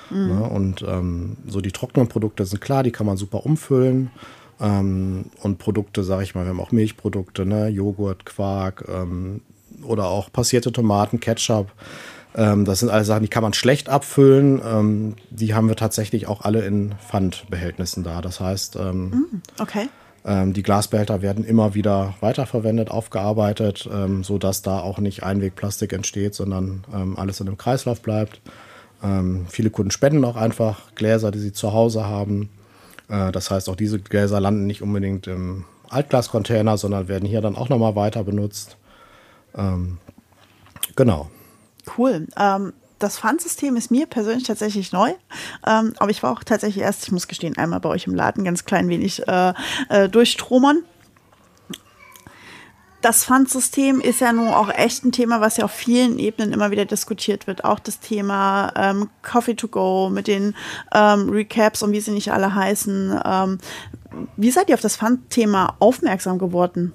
Mhm. 0.09 0.27
Ne? 0.27 0.49
Und 0.49 0.85
ähm, 0.87 1.37
so 1.47 1.61
die 1.61 1.71
trockenen 1.71 2.07
Produkte 2.07 2.45
sind 2.45 2.61
klar, 2.61 2.83
die 2.83 2.91
kann 2.91 3.05
man 3.05 3.17
super 3.17 3.45
umfüllen. 3.45 4.11
Ähm, 4.59 5.25
und 5.43 5.59
Produkte, 5.59 6.03
sag 6.03 6.21
ich 6.23 6.33
mal, 6.33 6.45
wir 6.45 6.49
haben 6.49 6.61
auch 6.61 6.71
Milchprodukte, 6.71 7.45
ne? 7.45 7.67
Joghurt, 7.67 8.25
Quark 8.25 8.85
ähm, 8.87 9.41
oder 9.83 10.07
auch 10.07 10.31
passierte 10.31 10.71
Tomaten, 10.71 11.19
Ketchup. 11.19 11.71
Ähm, 12.35 12.65
das 12.65 12.79
sind 12.79 12.89
alles 12.89 13.07
Sachen, 13.07 13.23
die 13.23 13.29
kann 13.29 13.43
man 13.43 13.53
schlecht 13.53 13.89
abfüllen. 13.89 14.61
Ähm, 14.65 15.15
die 15.29 15.53
haben 15.53 15.67
wir 15.67 15.75
tatsächlich 15.75 16.27
auch 16.27 16.41
alle 16.41 16.65
in 16.65 16.95
Pfandbehältnissen 17.07 18.03
da. 18.03 18.21
Das 18.21 18.39
heißt, 18.39 18.79
mhm. 18.79 19.41
okay 19.59 19.89
ähm, 20.27 20.51
die 20.51 20.61
Glasbehälter 20.61 21.21
werden 21.21 21.45
immer 21.45 21.73
wieder 21.73 22.15
weiterverwendet, 22.19 22.91
aufgearbeitet, 22.91 23.89
ähm, 23.91 24.25
sodass 24.25 24.61
da 24.61 24.79
auch 24.79 24.99
nicht 24.99 25.23
Einwegplastik 25.23 25.93
entsteht, 25.93 26.35
sondern 26.35 26.83
ähm, 26.93 27.17
alles 27.17 27.39
in 27.39 27.47
einem 27.47 27.57
Kreislauf 27.57 28.01
bleibt. 28.01 28.41
Ähm, 29.01 29.45
viele 29.49 29.69
Kunden 29.69 29.89
spenden 29.89 30.25
auch 30.25 30.35
einfach 30.35 30.93
Gläser, 30.95 31.31
die 31.31 31.39
sie 31.39 31.53
zu 31.53 31.71
Hause 31.71 32.05
haben. 32.05 32.49
Äh, 33.07 33.31
das 33.31 33.49
heißt, 33.49 33.69
auch 33.69 33.77
diese 33.77 33.99
Gläser 33.99 34.41
landen 34.41 34.67
nicht 34.67 34.81
unbedingt 34.81 35.27
im 35.27 35.63
Altglascontainer, 35.87 36.77
sondern 36.77 37.07
werden 37.07 37.27
hier 37.27 37.39
dann 37.39 37.55
auch 37.55 37.69
nochmal 37.69 37.95
weiter 37.95 38.25
benutzt. 38.25 38.75
Ähm, 39.55 39.97
genau. 40.97 41.29
Cool. 41.97 42.27
Ähm, 42.37 42.73
das 42.99 43.19
Pfandsystem 43.19 43.75
ist 43.75 43.91
mir 43.91 44.05
persönlich 44.05 44.43
tatsächlich 44.43 44.91
neu, 44.91 45.13
ähm, 45.65 45.93
aber 45.97 46.09
ich 46.09 46.23
war 46.23 46.31
auch 46.31 46.43
tatsächlich 46.43 46.83
erst, 46.83 47.03
ich 47.03 47.11
muss 47.11 47.27
gestehen, 47.27 47.57
einmal 47.57 47.79
bei 47.79 47.89
euch 47.89 48.07
im 48.07 48.15
Laden 48.15 48.43
ganz 48.43 48.65
klein 48.65 48.89
wenig 48.89 49.27
äh, 49.27 49.53
äh, 49.89 50.09
durchstromern. 50.09 50.83
Das 53.01 53.25
Pfandsystem 53.25 54.01
ist 54.01 54.21
ja 54.21 54.33
nun 54.33 54.47
auch 54.47 54.69
echt 54.69 55.05
ein 55.05 55.11
Thema, 55.11 55.39
was 55.39 55.57
ja 55.57 55.65
auf 55.65 55.71
vielen 55.71 56.17
Ebenen 56.17 56.51
immer 56.51 56.71
wieder 56.71 56.85
diskutiert 56.85 57.45
wird. 57.45 57.63
Auch 57.63 57.79
das 57.79 57.99
Thema 57.99 58.73
ähm, 58.75 59.09
Coffee 59.21 59.53
to 59.53 59.67
go 59.67 60.09
mit 60.09 60.27
den 60.27 60.55
ähm, 60.93 61.29
Recaps 61.29 61.83
und 61.83 61.91
wie 61.91 61.99
sie 61.99 62.11
nicht 62.11 62.33
alle 62.33 62.55
heißen. 62.55 63.21
Ähm, 63.23 63.59
wie 64.35 64.49
seid 64.49 64.69
ihr 64.69 64.75
auf 64.75 64.81
das 64.81 64.97
Pfandthema 64.97 65.75
aufmerksam 65.79 66.39
geworden? 66.39 66.91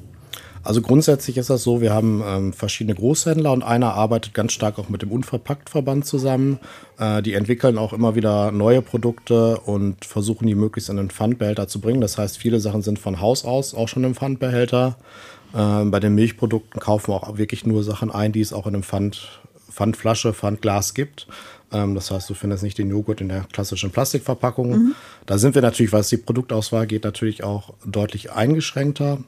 Also 0.64 0.80
grundsätzlich 0.80 1.38
ist 1.38 1.50
das 1.50 1.62
so, 1.64 1.80
wir 1.80 1.92
haben 1.92 2.22
ähm, 2.24 2.52
verschiedene 2.52 2.94
Großhändler 2.94 3.52
und 3.52 3.62
einer 3.62 3.94
arbeitet 3.94 4.32
ganz 4.32 4.52
stark 4.52 4.78
auch 4.78 4.88
mit 4.88 5.02
dem 5.02 5.10
Unverpacktverband 5.10 6.06
zusammen. 6.06 6.60
Äh, 6.98 7.22
die 7.22 7.34
entwickeln 7.34 7.78
auch 7.78 7.92
immer 7.92 8.14
wieder 8.14 8.52
neue 8.52 8.80
Produkte 8.80 9.58
und 9.58 10.04
versuchen 10.04 10.46
die 10.46 10.54
möglichst 10.54 10.88
in 10.88 10.96
den 10.96 11.10
Pfandbehälter 11.10 11.66
zu 11.66 11.80
bringen. 11.80 12.00
Das 12.00 12.16
heißt, 12.16 12.38
viele 12.38 12.60
Sachen 12.60 12.82
sind 12.82 12.98
von 12.98 13.20
Haus 13.20 13.44
aus 13.44 13.74
auch 13.74 13.88
schon 13.88 14.04
im 14.04 14.14
Pfandbehälter. 14.14 14.96
Äh, 15.52 15.84
bei 15.84 15.98
den 15.98 16.14
Milchprodukten 16.14 16.80
kaufen 16.80 17.08
wir 17.08 17.14
auch 17.16 17.38
wirklich 17.38 17.66
nur 17.66 17.82
Sachen 17.82 18.10
ein, 18.10 18.32
die 18.32 18.40
es 18.40 18.52
auch 18.52 18.66
in 18.66 18.74
einem 18.74 18.84
Pfand, 18.84 19.40
Pfandflasche, 19.68 20.32
Pfandglas 20.32 20.94
gibt. 20.94 21.26
Ähm, 21.72 21.94
das 21.96 22.10
heißt, 22.10 22.30
du 22.30 22.34
findest 22.34 22.62
nicht 22.62 22.78
den 22.78 22.88
Joghurt 22.88 23.20
in 23.20 23.28
der 23.28 23.46
klassischen 23.52 23.90
Plastikverpackung. 23.90 24.70
Mhm. 24.70 24.94
Da 25.26 25.38
sind 25.38 25.54
wir 25.54 25.62
natürlich, 25.62 25.92
was 25.92 26.08
die 26.08 26.18
Produktauswahl 26.18 26.86
geht, 26.86 27.04
natürlich 27.04 27.42
auch 27.42 27.74
deutlich 27.84 28.30
eingeschränkter. 28.32 29.18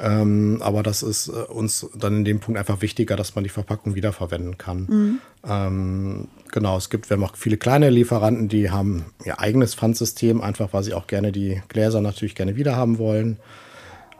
Ähm, 0.00 0.58
aber 0.60 0.82
das 0.82 1.02
ist 1.02 1.28
äh, 1.28 1.32
uns 1.32 1.88
dann 1.98 2.18
in 2.18 2.24
dem 2.24 2.40
Punkt 2.40 2.58
einfach 2.58 2.82
wichtiger, 2.82 3.16
dass 3.16 3.34
man 3.34 3.42
die 3.42 3.50
Verpackung 3.50 3.94
wiederverwenden 3.94 4.56
kann. 4.56 4.86
Mhm. 4.88 5.18
Ähm, 5.48 6.28
genau, 6.52 6.76
es 6.76 6.88
gibt, 6.88 7.10
wir 7.10 7.16
haben 7.16 7.24
auch 7.24 7.36
viele 7.36 7.56
kleine 7.56 7.90
Lieferanten, 7.90 8.48
die 8.48 8.70
haben 8.70 9.06
ihr 9.24 9.40
eigenes 9.40 9.74
Pfandsystem, 9.74 10.40
einfach 10.40 10.72
weil 10.72 10.84
sie 10.84 10.94
auch 10.94 11.08
gerne 11.08 11.32
die 11.32 11.62
Gläser 11.68 12.00
natürlich 12.00 12.36
gerne 12.36 12.56
wiederhaben 12.56 12.98
wollen. 12.98 13.38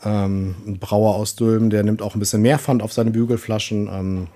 Ähm, 0.05 0.57
ein 0.67 0.79
Brauer 0.79 1.15
aus 1.15 1.37
Dülmen, 1.37 1.71
der 1.71 1.85
nimmt 1.85 2.03
auch 2.03 2.15
ein 2.15 2.21
bisschen 2.21 2.43
mehr 2.43 2.59
Pfand 2.59 2.83
auf 2.83 2.93
seine 2.93 3.11
Bügelflaschen. 3.13 4.29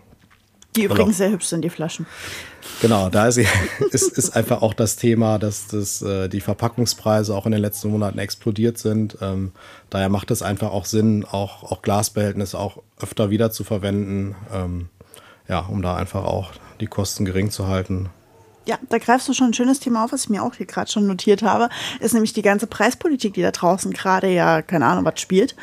Die 0.76 0.84
übrigens 0.84 1.18
sehr 1.18 1.30
hübsch 1.30 1.46
sind, 1.46 1.62
die 1.62 1.70
Flaschen. 1.70 2.06
Genau, 2.80 3.08
da 3.10 3.26
ist, 3.26 3.38
ist, 3.90 4.16
ist 4.16 4.30
einfach 4.36 4.62
auch 4.62 4.74
das 4.74 4.96
Thema, 4.96 5.38
dass 5.38 5.66
das, 5.66 6.00
äh, 6.02 6.28
die 6.28 6.40
Verpackungspreise 6.40 7.34
auch 7.34 7.46
in 7.46 7.52
den 7.52 7.60
letzten 7.60 7.90
Monaten 7.90 8.18
explodiert 8.18 8.78
sind. 8.78 9.18
Ähm, 9.20 9.52
daher 9.90 10.08
macht 10.08 10.30
es 10.30 10.42
einfach 10.42 10.70
auch 10.70 10.86
Sinn, 10.86 11.24
auch, 11.24 11.64
auch 11.64 11.82
Glasbehältnisse 11.82 12.58
auch 12.58 12.78
öfter 13.00 13.30
wieder 13.30 13.50
zu 13.50 13.64
verwenden, 13.64 14.34
ähm, 14.52 14.88
ja, 15.48 15.60
um 15.60 15.82
da 15.82 15.96
einfach 15.96 16.24
auch 16.24 16.52
die 16.80 16.86
Kosten 16.86 17.24
gering 17.24 17.50
zu 17.50 17.66
halten. 17.66 18.08
Ja, 18.64 18.78
da 18.88 18.98
greifst 18.98 19.28
du 19.28 19.32
schon 19.32 19.48
ein 19.48 19.54
schönes 19.54 19.80
Thema 19.80 20.04
auf, 20.04 20.12
was 20.12 20.24
ich 20.24 20.30
mir 20.30 20.42
auch 20.42 20.54
hier 20.54 20.66
gerade 20.66 20.90
schon 20.90 21.06
notiert 21.06 21.42
habe, 21.42 21.68
ist 21.98 22.14
nämlich 22.14 22.32
die 22.32 22.42
ganze 22.42 22.68
Preispolitik, 22.68 23.34
die 23.34 23.42
da 23.42 23.50
draußen 23.50 23.92
gerade 23.92 24.28
ja, 24.28 24.62
keine 24.62 24.86
Ahnung, 24.86 25.04
was 25.04 25.20
spielt. 25.20 25.56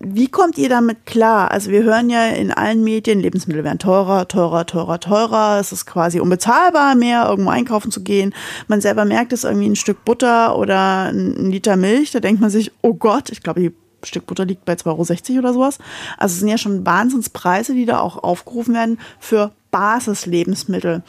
Wie 0.00 0.28
kommt 0.28 0.58
ihr 0.58 0.68
damit 0.68 1.06
klar? 1.06 1.50
Also 1.50 1.70
wir 1.70 1.82
hören 1.82 2.08
ja 2.08 2.26
in 2.26 2.52
allen 2.52 2.84
Medien, 2.84 3.18
Lebensmittel 3.18 3.64
werden 3.64 3.80
teurer, 3.80 4.28
teurer, 4.28 4.64
teurer, 4.64 5.00
teurer. 5.00 5.58
Es 5.58 5.72
ist 5.72 5.86
quasi 5.86 6.20
unbezahlbar, 6.20 6.94
mehr 6.94 7.28
irgendwo 7.28 7.50
einkaufen 7.50 7.90
zu 7.90 8.02
gehen. 8.02 8.32
Man 8.68 8.80
selber 8.80 9.04
merkt 9.04 9.32
es 9.32 9.44
irgendwie 9.44 9.68
ein 9.68 9.76
Stück 9.76 10.04
Butter 10.04 10.56
oder 10.56 11.06
ein 11.06 11.50
Liter 11.50 11.76
Milch. 11.76 12.12
Da 12.12 12.20
denkt 12.20 12.40
man 12.40 12.50
sich, 12.50 12.70
oh 12.82 12.94
Gott, 12.94 13.30
ich 13.30 13.42
glaube, 13.42 13.60
die 13.60 13.74
Stück 14.04 14.26
Butter 14.26 14.44
liegt 14.44 14.64
bei 14.64 14.74
2,60 14.74 15.30
Euro 15.30 15.38
oder 15.38 15.52
sowas. 15.52 15.78
Also 16.16 16.34
es 16.34 16.38
sind 16.38 16.48
ja 16.48 16.58
schon 16.58 16.86
Wahnsinnspreise, 16.86 17.74
die 17.74 17.86
da 17.86 17.98
auch 17.98 18.22
aufgerufen 18.22 18.74
werden 18.74 19.00
für 19.18 19.50
Basislebensmittel. 19.72 21.02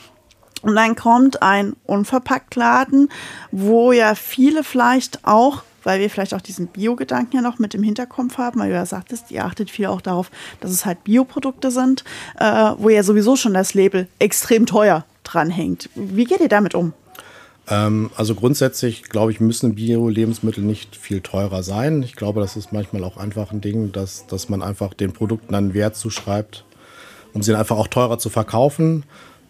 Und 0.61 0.75
dann 0.75 0.95
kommt 0.95 1.41
ein 1.41 1.75
Unverpacktladen, 1.85 3.09
wo 3.51 3.91
ja 3.91 4.15
viele 4.15 4.63
vielleicht 4.63 5.25
auch 5.25 5.63
weil 5.83 5.99
wir 5.99 6.09
vielleicht 6.09 6.33
auch 6.33 6.41
diesen 6.41 6.67
Bio-Gedanken 6.67 7.37
ja 7.37 7.41
noch 7.41 7.59
mit 7.59 7.73
im 7.75 7.83
Hinterkopf 7.83 8.37
haben, 8.37 8.59
weil 8.59 8.69
du 8.69 8.75
ja 8.75 8.85
sagtest, 8.85 9.31
ihr 9.31 9.45
achtet 9.45 9.69
viel 9.69 9.87
auch 9.87 10.01
darauf, 10.01 10.31
dass 10.59 10.71
es 10.71 10.85
halt 10.85 11.03
Bioprodukte 11.03 11.71
sind, 11.71 12.03
äh, 12.39 12.71
wo 12.77 12.89
ja 12.89 13.03
sowieso 13.03 13.35
schon 13.35 13.53
das 13.53 13.73
Label 13.73 14.07
extrem 14.19 14.65
teuer 14.65 15.05
dranhängt. 15.23 15.89
Wie 15.95 16.25
geht 16.25 16.41
ihr 16.41 16.49
damit 16.49 16.75
um? 16.75 16.93
Ähm, 17.69 18.09
also 18.15 18.35
grundsätzlich, 18.35 19.03
glaube 19.03 19.31
ich, 19.31 19.39
müssen 19.39 19.75
Bio-Lebensmittel 19.75 20.63
nicht 20.63 20.95
viel 20.95 21.21
teurer 21.21 21.63
sein. 21.63 22.01
Ich 22.03 22.15
glaube, 22.15 22.41
das 22.41 22.55
ist 22.55 22.73
manchmal 22.73 23.03
auch 23.03 23.17
einfach 23.17 23.51
ein 23.51 23.61
Ding, 23.61 23.91
dass, 23.91 24.25
dass 24.27 24.49
man 24.49 24.61
einfach 24.61 24.93
den 24.93 25.13
Produkten 25.13 25.53
einen 25.53 25.73
Wert 25.73 25.95
zuschreibt, 25.95 26.65
um 27.33 27.43
sie 27.43 27.51
dann 27.51 27.59
einfach 27.59 27.77
auch 27.77 27.87
teurer 27.87 28.17
zu 28.17 28.29
verkaufen. 28.29 29.03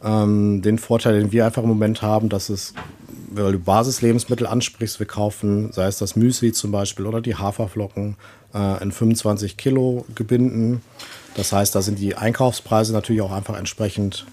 Ähm, 0.04 0.62
den 0.62 0.78
Vorteil, 0.78 1.20
den 1.20 1.32
wir 1.32 1.46
einfach 1.46 1.64
im 1.64 1.70
Moment 1.70 2.02
haben, 2.02 2.30
dass 2.30 2.50
es 2.50 2.74
weil 3.32 3.54
du 3.54 3.60
Basislebensmittel 3.60 4.48
ansprichst, 4.48 5.00
wir 5.00 5.08
kaufen, 5.08 5.72
sei 5.72 5.88
es 5.88 5.98
das 5.98 6.16
Müsli 6.16 6.52
zum 6.52 6.72
Beispiel 6.72 7.06
oder 7.06 7.22
die 7.22 7.36
Haferflocken 7.36 8.16
äh, 8.54 8.84
in 8.84 8.92
25 8.92 9.58
Kilo 9.58 10.06
Gebinden. 10.16 10.82
Das 11.36 11.54
heißt, 11.54 11.76
da 11.76 11.82
sind 11.82 12.00
die 12.00 12.16
Einkaufspreise 12.16 12.94
natürlich 12.94 13.22
auch 13.22 13.32
einfach 13.32 13.58
entsprechend 13.58 14.26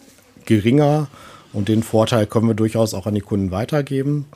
geringer 0.44 1.08
und 1.52 1.68
den 1.68 1.82
Vorteil 1.82 2.26
können 2.26 2.48
wir 2.48 2.54
durchaus 2.54 2.94
auch 2.94 3.06
an 3.06 3.14
die 3.14 3.20
Kunden 3.20 3.50
weitergeben. 3.50 4.26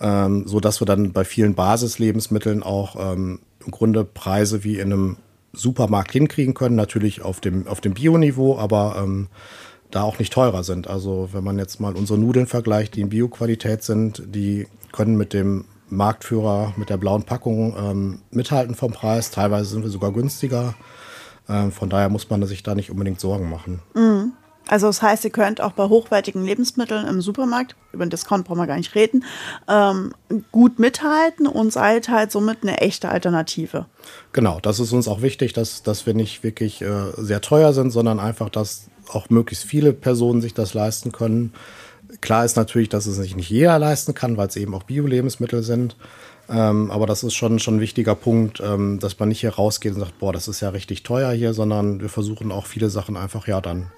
ähm, 0.00 0.46
so 0.46 0.60
dass 0.60 0.80
wir 0.80 0.86
dann 0.86 1.12
bei 1.12 1.24
vielen 1.24 1.54
Basislebensmitteln 1.54 2.62
auch 2.62 2.96
ähm, 3.12 3.40
im 3.64 3.70
Grunde 3.70 4.04
Preise 4.04 4.62
wie 4.64 4.78
in 4.78 4.92
einem 4.92 5.16
Supermarkt 5.52 6.12
hinkriegen 6.12 6.54
können, 6.54 6.76
natürlich 6.76 7.22
auf 7.22 7.40
dem, 7.40 7.66
auf 7.66 7.80
dem 7.80 7.94
Bioniveau, 7.94 8.58
aber 8.58 8.96
ähm, 9.02 9.28
da 9.90 10.02
auch 10.02 10.18
nicht 10.18 10.32
teurer 10.32 10.64
sind. 10.64 10.88
Also 10.88 11.30
wenn 11.32 11.44
man 11.44 11.58
jetzt 11.58 11.80
mal 11.80 11.94
unsere 11.94 12.18
Nudeln 12.18 12.46
vergleicht, 12.46 12.96
die 12.96 13.00
in 13.00 13.08
Bioqualität 13.08 13.82
sind, 13.82 14.22
die 14.26 14.66
können 14.92 15.16
mit 15.16 15.32
dem 15.32 15.64
Marktführer, 15.88 16.74
mit 16.76 16.90
der 16.90 16.96
blauen 16.96 17.22
Packung 17.22 17.76
ähm, 17.78 18.20
mithalten 18.30 18.74
vom 18.74 18.92
Preis. 18.92 19.30
Teilweise 19.30 19.70
sind 19.70 19.82
wir 19.82 19.90
sogar 19.90 20.12
günstiger. 20.12 20.74
Ähm, 21.48 21.70
von 21.70 21.88
daher 21.88 22.08
muss 22.08 22.28
man 22.28 22.44
sich 22.46 22.62
da 22.62 22.74
nicht 22.74 22.90
unbedingt 22.90 23.20
Sorgen 23.20 23.48
machen. 23.48 23.80
Mhm. 23.94 24.32
Also 24.68 24.88
das 24.88 25.00
heißt, 25.00 25.24
ihr 25.24 25.30
könnt 25.30 25.60
auch 25.60 25.72
bei 25.72 25.84
hochwertigen 25.84 26.44
Lebensmitteln 26.44 27.06
im 27.06 27.20
Supermarkt, 27.20 27.76
über 27.92 28.04
den 28.04 28.10
Discount 28.10 28.44
brauchen 28.44 28.58
wir 28.58 28.66
gar 28.66 28.76
nicht 28.76 28.96
reden, 28.96 29.24
ähm, 29.68 30.12
gut 30.50 30.80
mithalten 30.80 31.46
und 31.46 31.72
seid 31.72 32.08
halt 32.08 32.32
somit 32.32 32.58
eine 32.62 32.78
echte 32.78 33.08
Alternative. 33.08 33.86
Genau, 34.32 34.58
das 34.60 34.80
ist 34.80 34.92
uns 34.92 35.06
auch 35.06 35.22
wichtig, 35.22 35.52
dass, 35.52 35.84
dass 35.84 36.04
wir 36.04 36.14
nicht 36.14 36.42
wirklich 36.42 36.82
äh, 36.82 37.12
sehr 37.16 37.40
teuer 37.40 37.72
sind, 37.72 37.92
sondern 37.92 38.18
einfach, 38.18 38.50
dass 38.50 38.88
auch 39.10 39.30
möglichst 39.30 39.64
viele 39.64 39.92
Personen 39.92 40.40
sich 40.40 40.54
das 40.54 40.74
leisten 40.74 41.12
können. 41.12 41.52
Klar 42.20 42.44
ist 42.44 42.56
natürlich, 42.56 42.88
dass 42.88 43.06
es 43.06 43.16
sich 43.16 43.36
nicht 43.36 43.50
jeder 43.50 43.78
leisten 43.78 44.14
kann, 44.14 44.36
weil 44.36 44.48
es 44.48 44.56
eben 44.56 44.74
auch 44.74 44.84
Bio-Lebensmittel 44.84 45.62
sind. 45.62 45.96
Ähm, 46.48 46.90
aber 46.90 47.06
das 47.06 47.24
ist 47.24 47.34
schon, 47.34 47.58
schon 47.58 47.76
ein 47.76 47.80
wichtiger 47.80 48.14
Punkt, 48.14 48.60
ähm, 48.60 49.00
dass 49.00 49.18
man 49.18 49.28
nicht 49.28 49.40
hier 49.40 49.54
rausgeht 49.54 49.94
und 49.94 50.00
sagt, 50.00 50.18
boah, 50.18 50.32
das 50.32 50.46
ist 50.46 50.60
ja 50.60 50.68
richtig 50.68 51.02
teuer 51.02 51.32
hier, 51.32 51.54
sondern 51.54 52.00
wir 52.00 52.08
versuchen 52.08 52.52
auch 52.52 52.66
viele 52.66 52.88
Sachen 52.88 53.16
einfach 53.16 53.48
ja 53.48 53.60
dann 53.60 53.90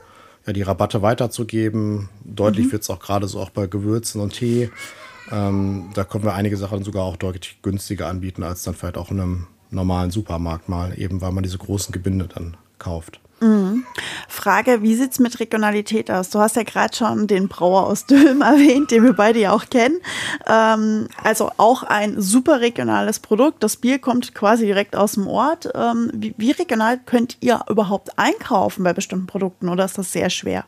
ja, 0.46 0.52
die 0.54 0.62
Rabatte 0.62 1.02
weiterzugeben. 1.02 2.08
Deutlich 2.24 2.66
mhm. 2.66 2.72
wird 2.72 2.82
es 2.82 2.90
auch 2.90 3.00
gerade 3.00 3.28
so 3.28 3.38
auch 3.40 3.50
bei 3.50 3.66
Gewürzen 3.66 4.20
und 4.20 4.32
Tee. 4.32 4.70
Ähm, 5.30 5.90
da 5.94 6.04
können 6.04 6.24
wir 6.24 6.34
einige 6.34 6.56
Sachen 6.56 6.84
sogar 6.84 7.04
auch 7.04 7.16
deutlich 7.16 7.58
günstiger 7.60 8.06
anbieten, 8.06 8.42
als 8.42 8.62
dann 8.62 8.74
vielleicht 8.74 8.96
auch 8.96 9.10
in 9.10 9.20
einem 9.20 9.46
normalen 9.70 10.10
Supermarkt 10.10 10.70
mal, 10.70 10.98
eben 10.98 11.20
weil 11.20 11.32
man 11.32 11.42
diese 11.42 11.58
großen 11.58 11.92
Gebinde 11.92 12.28
dann 12.34 12.56
kauft. 12.78 13.20
Mhm. 13.40 13.67
Frage, 14.48 14.80
wie 14.80 14.94
sieht 14.94 15.12
es 15.12 15.18
mit 15.18 15.40
Regionalität 15.40 16.10
aus? 16.10 16.30
Du 16.30 16.38
hast 16.38 16.56
ja 16.56 16.62
gerade 16.62 16.96
schon 16.96 17.26
den 17.26 17.48
Brauer 17.48 17.86
aus 17.86 18.06
Dülm 18.06 18.40
erwähnt, 18.40 18.90
den 18.90 19.04
wir 19.04 19.12
beide 19.12 19.40
ja 19.40 19.52
auch 19.52 19.66
kennen. 19.68 19.98
Ähm, 20.48 21.08
also 21.22 21.50
auch 21.58 21.82
ein 21.82 22.18
super 22.18 22.62
regionales 22.62 23.18
Produkt. 23.18 23.62
Das 23.62 23.76
Bier 23.76 23.98
kommt 23.98 24.34
quasi 24.34 24.64
direkt 24.64 24.96
aus 24.96 25.12
dem 25.12 25.26
Ort. 25.26 25.68
Ähm, 25.74 26.10
wie, 26.14 26.34
wie, 26.38 26.52
regional 26.52 26.98
könnt 27.04 27.36
ihr 27.40 27.60
überhaupt 27.68 28.18
einkaufen 28.18 28.84
bei 28.84 28.94
bestimmten 28.94 29.26
Produkten 29.26 29.68
oder 29.68 29.84
ist 29.84 29.98
das 29.98 30.12
sehr 30.12 30.30
schwer? 30.30 30.64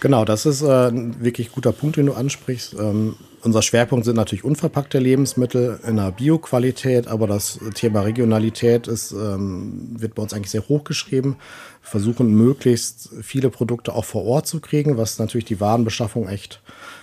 Genau, 0.00 0.24
das 0.24 0.44
ist 0.44 0.62
äh, 0.62 0.88
ein 0.88 1.22
wirklich 1.22 1.52
guter 1.52 1.70
Punkt, 1.70 1.98
den 1.98 2.06
du 2.06 2.14
ansprichst. 2.14 2.74
Ähm, 2.74 3.14
unser 3.42 3.62
Schwerpunkt 3.62 4.04
sind 4.04 4.16
natürlich 4.16 4.44
unverpackte 4.44 4.98
Lebensmittel 4.98 5.80
in 5.84 5.98
einer 5.98 6.12
Bioqualität, 6.12 7.08
aber 7.08 7.26
das 7.26 7.58
Thema 7.74 8.02
Regionalität 8.02 8.86
ist, 8.86 9.12
ähm, 9.12 9.96
wird 9.98 10.14
bei 10.14 10.22
uns 10.22 10.34
eigentlich 10.34 10.50
sehr 10.50 10.68
hoch 10.68 10.84
geschrieben. 10.84 11.36
Wir 11.82 11.90
versuchen 11.90 12.34
möglichst 12.34 13.10
viele 13.22 13.50
Produkte 13.50 13.94
auch 13.94 14.04
vor 14.04 14.24
Ort 14.24 14.46
zu 14.46 14.60
kriegen, 14.60 14.96
was 14.96 15.18
natürlich 15.18 15.46
die 15.46 15.60
Warenbeschaffung 15.60 16.28
echt 16.28 16.60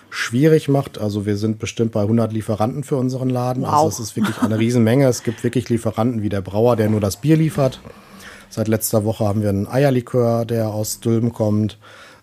schwierig 0.09 0.69
macht. 0.69 0.99
Also 0.99 1.25
wir 1.25 1.37
sind 1.37 1.59
bestimmt 1.59 1.91
bei 1.91 2.01
100 2.01 2.31
Lieferanten 2.31 2.83
für 2.83 2.97
unseren 2.97 3.29
Laden. 3.29 3.65
Also 3.65 3.75
wow. 3.75 3.85
Also 3.85 3.97
das 3.97 4.09
ist 4.09 4.15
wirklich 4.15 4.37
eine 4.41 4.59
Riesenmenge. 4.59 5.07
Es 5.07 5.23
gibt 5.23 5.43
wirklich 5.43 5.69
Lieferanten 5.69 6.21
wie 6.21 6.29
der 6.29 6.41
Brauer, 6.41 6.75
der 6.75 6.89
nur 6.89 7.01
das 7.01 7.17
Bier 7.17 7.37
liefert. 7.37 7.81
Seit 8.49 8.67
letzter 8.67 9.03
Woche 9.03 9.25
haben 9.25 9.41
wir 9.41 9.49
einen 9.49 9.67
Eierlikör, 9.67 10.45
der 10.45 10.69
aus 10.69 10.99
Dülmen 10.99 11.33
kommt. 11.33 11.77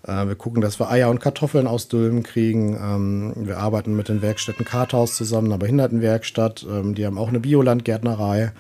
Äh, 0.07 0.29
wir 0.29 0.35
gucken, 0.35 0.61
dass 0.61 0.79
wir 0.79 0.91
Eier 0.91 1.11
und 1.11 1.21
Kartoffeln 1.21 1.67
aus 1.67 1.89
Dülmen 1.89 2.23
kriegen. 2.23 2.77
Ähm, 2.77 3.33
wir 3.37 3.59
arbeiten 3.59 3.97
mit 3.97 4.09
den 4.09 4.23
Werkstätten 4.23 4.65
Karthaus 4.65 5.17
zusammen, 5.17 5.49
einer 5.49 5.59
Behindertenwerkstatt. 5.59 6.67
Ähm, 6.69 6.95
die 6.95 7.07
haben 7.07 7.19
auch 7.19 7.29
eine 7.29 7.41
Biolandgärtnerei. 7.41 8.53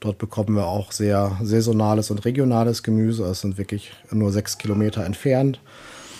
Dort 0.00 0.18
bekommen 0.18 0.56
wir 0.56 0.66
auch 0.66 0.90
sehr 0.90 1.38
saisonales 1.42 2.10
und 2.10 2.24
regionales 2.24 2.82
Gemüse. 2.82 3.24
Es 3.24 3.40
sind 3.40 3.56
wirklich 3.56 3.92
nur 4.10 4.32
sechs 4.32 4.58
Kilometer 4.58 5.04
entfernt. 5.04 5.60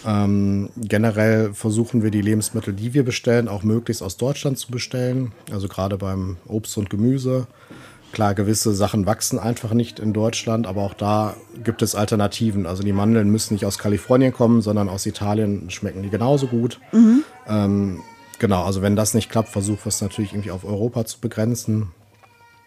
Ähm, 0.05 0.71
generell 0.77 1.53
versuchen 1.55 2.03
wir 2.03 2.11
die 2.11 2.23
Lebensmittel, 2.23 2.75
die 2.75 2.95
wir 2.95 3.05
bestellen, 3.05 3.49
auch 3.49 3.62
möglichst 3.62 4.03
aus 4.03 4.17
Deutschland 4.17 4.59
zu 4.59 4.71
bestellen. 4.71 5.33
Also 5.51 5.69
gerade 5.69 5.97
beim 5.97 6.37
Obst 6.47 6.77
und 6.77 6.91
Gemüse. 6.91 7.47
Klar, 8.12 8.35
gewisse 8.35 8.75
Sachen 8.75 9.07
wachsen 9.07 9.38
einfach 9.38 9.73
nicht 9.73 9.99
in 9.99 10.12
Deutschland, 10.12 10.66
aber 10.66 10.83
auch 10.83 10.92
da 10.92 11.35
gibt 11.64 11.81
es 11.81 11.94
Alternativen. 11.94 12.66
Also 12.66 12.83
die 12.83 12.92
Mandeln 12.92 13.31
müssen 13.31 13.55
nicht 13.55 13.64
aus 13.64 13.79
Kalifornien 13.79 14.35
kommen, 14.35 14.61
sondern 14.61 14.90
aus 14.90 15.07
Italien 15.07 15.70
schmecken 15.70 16.03
die 16.03 16.11
genauso 16.11 16.46
gut. 16.46 16.79
Mhm. 16.92 17.25
Ähm, 17.48 18.01
genau, 18.38 18.64
also 18.64 18.83
wenn 18.83 18.96
das 18.96 19.14
nicht 19.14 19.31
klappt, 19.31 19.48
versuchen 19.48 19.85
wir 19.85 19.88
es 19.88 20.03
natürlich 20.03 20.33
irgendwie 20.33 20.51
auf 20.51 20.64
Europa 20.64 21.07
zu 21.07 21.20
begrenzen. 21.20 21.90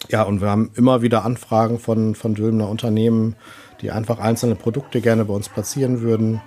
Ja, 0.10 0.24
und 0.24 0.42
wir 0.42 0.50
haben 0.50 0.72
immer 0.74 1.04
wieder 1.04 1.24
Anfragen 1.24 1.78
von, 1.78 2.16
von 2.16 2.34
Dülmener 2.34 2.68
Unternehmen, 2.68 3.36
die 3.82 3.92
einfach 3.92 4.18
einzelne 4.18 4.56
Produkte 4.56 5.00
gerne 5.00 5.26
bei 5.26 5.34
uns 5.34 5.50
platzieren 5.50 6.02
würden. 6.02 6.42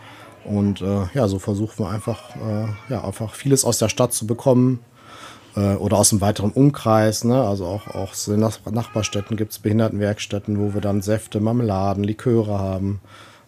Und 0.45 0.83
äh, 0.83 1.07
ja, 1.15 1.29
so 1.29 1.39
versuchen 1.39 1.85
wir 1.85 1.91
einfach, 1.91 2.35
äh, 2.35 2.93
ja, 2.93 3.05
einfach 3.05 3.35
vieles 3.35 3.65
aus 3.65 3.79
der 3.79 3.91
Stadt 3.91 4.13
zu 4.13 4.27
bekommen 4.27 4.81
äh, 5.59 5.75
oder 5.77 5.99
aus 5.99 6.11
dem 6.11 6.21
weiteren 6.21 6.53
Umkreis. 6.53 7.25
Ne? 7.25 7.43
Also 7.43 7.67
auch, 7.67 7.89
auch 7.89 8.15
in 8.29 8.41
Nachbarstädten 8.41 9.37
gibt 9.37 9.53
es 9.53 9.59
Behindertenwerkstätten, 9.59 10.59
wo 10.59 10.75
wir 10.75 10.81
dann 10.81 11.03
Säfte, 11.03 11.41
Marmeladen, 11.41 12.05
Liköre 12.05 12.59
haben. 12.59 13.01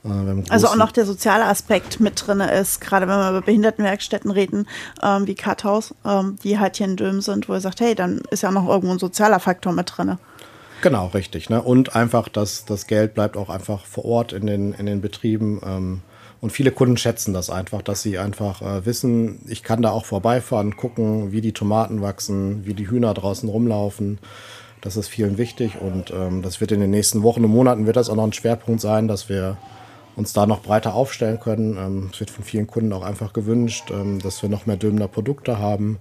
Äh, 0.04 0.08
also 0.48 0.68
auch 0.68 0.76
noch 0.76 0.92
der 0.92 1.06
soziale 1.06 1.44
Aspekt 1.44 2.00
mit 2.00 2.26
drin 2.26 2.40
ist, 2.40 2.80
gerade 2.80 3.06
wenn 3.06 3.18
wir 3.18 3.30
über 3.30 3.42
Behindertenwerkstätten 3.42 4.30
reden, 4.30 4.66
ähm, 5.02 5.26
wie 5.26 5.34
Karthaus, 5.34 5.94
ähm, 6.04 6.36
die 6.42 6.58
halt 6.58 6.76
hier 6.76 6.86
in 6.86 6.96
Dülmen 6.96 7.20
sind, 7.20 7.48
wo 7.48 7.52
er 7.52 7.60
sagt, 7.60 7.80
hey, 7.80 7.94
dann 7.94 8.22
ist 8.30 8.42
ja 8.42 8.50
noch 8.50 8.68
irgendwo 8.68 8.92
ein 8.92 8.98
sozialer 8.98 9.40
Faktor 9.40 9.72
mit 9.72 9.92
drin. 9.96 10.18
Genau, 10.82 11.08
richtig. 11.08 11.50
Ne? 11.50 11.62
Und 11.62 11.94
einfach, 11.94 12.28
dass 12.28 12.64
das 12.64 12.86
Geld 12.86 13.14
bleibt 13.14 13.36
auch 13.36 13.50
einfach 13.50 13.84
vor 13.84 14.06
Ort 14.06 14.32
in 14.32 14.46
den, 14.46 14.72
in 14.72 14.86
den 14.86 15.02
Betrieben. 15.02 15.60
Ähm, 15.64 16.00
und 16.40 16.50
viele 16.50 16.70
Kunden 16.70 16.96
schätzen 16.96 17.34
das 17.34 17.50
einfach, 17.50 17.82
dass 17.82 18.02
sie 18.02 18.18
einfach 18.18 18.62
äh, 18.62 18.86
wissen, 18.86 19.40
ich 19.46 19.62
kann 19.62 19.82
da 19.82 19.90
auch 19.90 20.06
vorbeifahren, 20.06 20.76
gucken, 20.76 21.32
wie 21.32 21.40
die 21.40 21.52
Tomaten 21.52 22.00
wachsen, 22.00 22.64
wie 22.64 22.74
die 22.74 22.88
Hühner 22.88 23.12
draußen 23.12 23.48
rumlaufen. 23.48 24.18
Das 24.80 24.96
ist 24.96 25.08
vielen 25.08 25.36
wichtig 25.36 25.78
und 25.80 26.10
ähm, 26.10 26.40
das 26.40 26.60
wird 26.62 26.72
in 26.72 26.80
den 26.80 26.90
nächsten 26.90 27.22
Wochen 27.22 27.44
und 27.44 27.50
Monaten 27.50 27.86
wird 27.86 27.96
das 27.96 28.08
auch 28.08 28.16
noch 28.16 28.24
ein 28.24 28.32
Schwerpunkt 28.32 28.80
sein, 28.80 29.08
dass 29.08 29.28
wir 29.28 29.58
uns 30.16 30.32
da 30.32 30.46
noch 30.46 30.62
breiter 30.62 30.94
aufstellen 30.94 31.38
können. 31.38 31.76
Ähm, 31.76 32.10
es 32.12 32.20
wird 32.20 32.30
von 32.30 32.44
vielen 32.44 32.66
Kunden 32.66 32.92
auch 32.94 33.02
einfach 33.02 33.34
gewünscht, 33.34 33.90
ähm, 33.90 34.18
dass 34.20 34.40
wir 34.40 34.48
noch 34.48 34.64
mehr 34.64 34.76
Dülmener 34.76 35.08
Produkte 35.08 35.58
haben. 35.58 35.98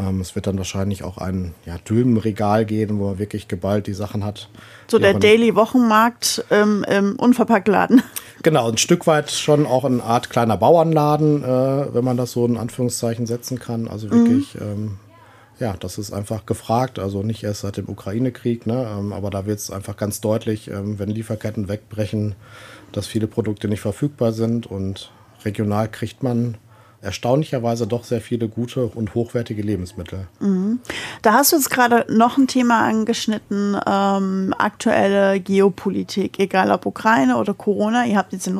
Ähm, 0.00 0.20
es 0.20 0.34
wird 0.34 0.46
dann 0.46 0.56
wahrscheinlich 0.56 1.04
auch 1.04 1.18
ein 1.18 1.54
ja, 1.66 1.76
Dülmenregal 1.78 2.64
geben, 2.64 2.98
wo 2.98 3.08
man 3.08 3.18
wirklich 3.18 3.48
geballt 3.48 3.86
die 3.86 3.94
Sachen 3.94 4.24
hat. 4.24 4.48
So 4.88 4.98
der 4.98 5.14
Daily-Wochenmarkt 5.14 6.44
im, 6.50 6.84
im 6.84 7.16
Unverpacktladen. 7.16 8.02
Genau, 8.44 8.68
ein 8.68 8.76
Stück 8.76 9.06
weit 9.06 9.30
schon 9.30 9.66
auch 9.66 9.84
eine 9.84 10.02
Art 10.02 10.28
kleiner 10.28 10.56
Bauernladen, 10.56 11.44
äh, 11.44 11.94
wenn 11.94 12.02
man 12.02 12.16
das 12.16 12.32
so 12.32 12.44
in 12.44 12.56
Anführungszeichen 12.56 13.24
setzen 13.24 13.60
kann. 13.60 13.86
Also 13.86 14.10
wirklich, 14.10 14.56
mhm. 14.56 14.60
ähm, 14.60 14.98
ja, 15.60 15.76
das 15.78 15.96
ist 15.96 16.12
einfach 16.12 16.44
gefragt. 16.44 16.98
Also 16.98 17.22
nicht 17.22 17.44
erst 17.44 17.60
seit 17.60 17.76
dem 17.76 17.88
Ukraine-Krieg, 17.88 18.66
ne? 18.66 18.96
Ähm, 18.98 19.12
aber 19.12 19.30
da 19.30 19.46
wird 19.46 19.60
es 19.60 19.70
einfach 19.70 19.96
ganz 19.96 20.20
deutlich, 20.20 20.66
ähm, 20.66 20.98
wenn 20.98 21.08
Lieferketten 21.08 21.68
wegbrechen, 21.68 22.34
dass 22.90 23.06
viele 23.06 23.28
Produkte 23.28 23.68
nicht 23.68 23.80
verfügbar 23.80 24.32
sind 24.32 24.66
und 24.66 25.12
regional 25.44 25.88
kriegt 25.88 26.24
man 26.24 26.56
erstaunlicherweise 27.02 27.86
doch 27.86 28.04
sehr 28.04 28.20
viele 28.20 28.48
gute 28.48 28.86
und 28.86 29.14
hochwertige 29.14 29.60
Lebensmittel. 29.60 30.28
Mhm. 30.40 30.80
Da 31.20 31.34
hast 31.34 31.52
du 31.52 31.56
jetzt 31.56 31.70
gerade 31.70 32.06
noch 32.08 32.38
ein 32.38 32.46
Thema 32.46 32.82
angeschnitten, 32.82 33.76
ähm, 33.86 34.54
aktuelle 34.56 35.40
Geopolitik, 35.40 36.38
egal 36.38 36.70
ob 36.70 36.86
Ukraine 36.86 37.36
oder 37.36 37.54
Corona. 37.54 38.06
Ihr 38.06 38.16
habt 38.16 38.32
jetzt 38.32 38.46
den 38.46 38.58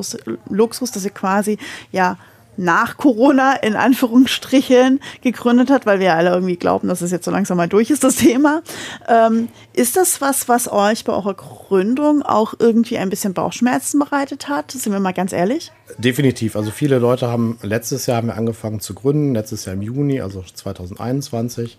Luxus, 0.50 0.90
dass 0.90 1.04
ihr 1.04 1.10
quasi 1.10 1.56
ja 1.92 2.18
nach 2.56 2.96
Corona 2.96 3.54
in 3.54 3.76
Anführungsstrichen 3.76 5.00
gegründet 5.22 5.70
hat, 5.70 5.86
weil 5.86 6.00
wir 6.00 6.14
alle 6.14 6.30
irgendwie 6.30 6.56
glauben, 6.56 6.88
dass 6.88 7.00
es 7.00 7.10
jetzt 7.10 7.24
so 7.24 7.30
langsam 7.30 7.56
mal 7.56 7.68
durch 7.68 7.90
ist, 7.90 8.04
das 8.04 8.16
Thema. 8.16 8.62
Ähm, 9.08 9.48
ist 9.72 9.96
das 9.96 10.20
was, 10.20 10.48
was 10.48 10.70
euch 10.70 11.04
bei 11.04 11.12
eurer 11.12 11.34
Gründung 11.34 12.22
auch 12.22 12.54
irgendwie 12.58 12.98
ein 12.98 13.10
bisschen 13.10 13.34
Bauchschmerzen 13.34 13.98
bereitet 13.98 14.48
hat? 14.48 14.70
Sind 14.70 14.92
wir 14.92 15.00
mal 15.00 15.12
ganz 15.12 15.32
ehrlich? 15.32 15.72
Definitiv. 15.98 16.56
Also 16.56 16.70
viele 16.70 16.98
Leute 16.98 17.28
haben 17.28 17.58
letztes 17.62 18.06
Jahr 18.06 18.18
haben 18.18 18.28
wir 18.28 18.36
angefangen 18.36 18.80
zu 18.80 18.94
gründen, 18.94 19.34
letztes 19.34 19.64
Jahr 19.64 19.74
im 19.74 19.82
Juni, 19.82 20.20
also 20.20 20.42
2021. 20.54 21.78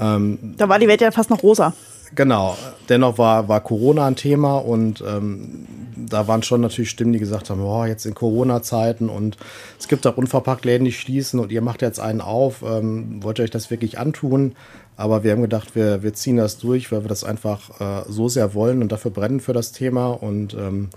Ähm, 0.00 0.54
da 0.56 0.68
war 0.68 0.78
die 0.78 0.88
Welt 0.88 1.00
ja 1.00 1.10
fast 1.10 1.30
noch 1.30 1.42
rosa. 1.42 1.74
Genau. 2.14 2.56
Dennoch 2.88 3.18
war, 3.18 3.48
war 3.48 3.60
Corona 3.60 4.06
ein 4.06 4.16
Thema 4.16 4.56
und 4.56 5.02
ähm, 5.06 5.66
da 5.96 6.26
waren 6.26 6.42
schon 6.42 6.60
natürlich 6.60 6.90
Stimmen, 6.90 7.12
die 7.12 7.18
gesagt 7.18 7.50
haben, 7.50 7.62
oh, 7.62 7.84
jetzt 7.84 8.04
in 8.04 8.14
Corona-Zeiten 8.14 9.08
und 9.08 9.36
es 9.78 9.86
gibt 9.86 10.06
auch 10.06 10.16
unverpackt 10.16 10.64
Läden, 10.64 10.84
die 10.84 10.92
schließen 10.92 11.38
und 11.38 11.52
ihr 11.52 11.62
macht 11.62 11.82
jetzt 11.82 12.00
einen 12.00 12.20
auf. 12.20 12.62
Ähm, 12.62 13.22
wollt 13.22 13.38
ihr 13.38 13.44
euch 13.44 13.50
das 13.50 13.70
wirklich 13.70 13.98
antun? 13.98 14.54
Aber 14.96 15.22
wir 15.24 15.32
haben 15.32 15.42
gedacht, 15.42 15.74
wir, 15.74 16.02
wir 16.02 16.12
ziehen 16.12 16.36
das 16.36 16.58
durch, 16.58 16.90
weil 16.92 17.02
wir 17.04 17.08
das 17.08 17.24
einfach 17.24 17.80
äh, 17.80 18.04
so 18.08 18.28
sehr 18.28 18.54
wollen 18.54 18.82
und 18.82 18.92
dafür 18.92 19.10
brennen 19.10 19.40
für 19.40 19.52
das 19.52 19.72
Thema. 19.72 20.08
Und 20.08 20.54
ähm, 20.54 20.90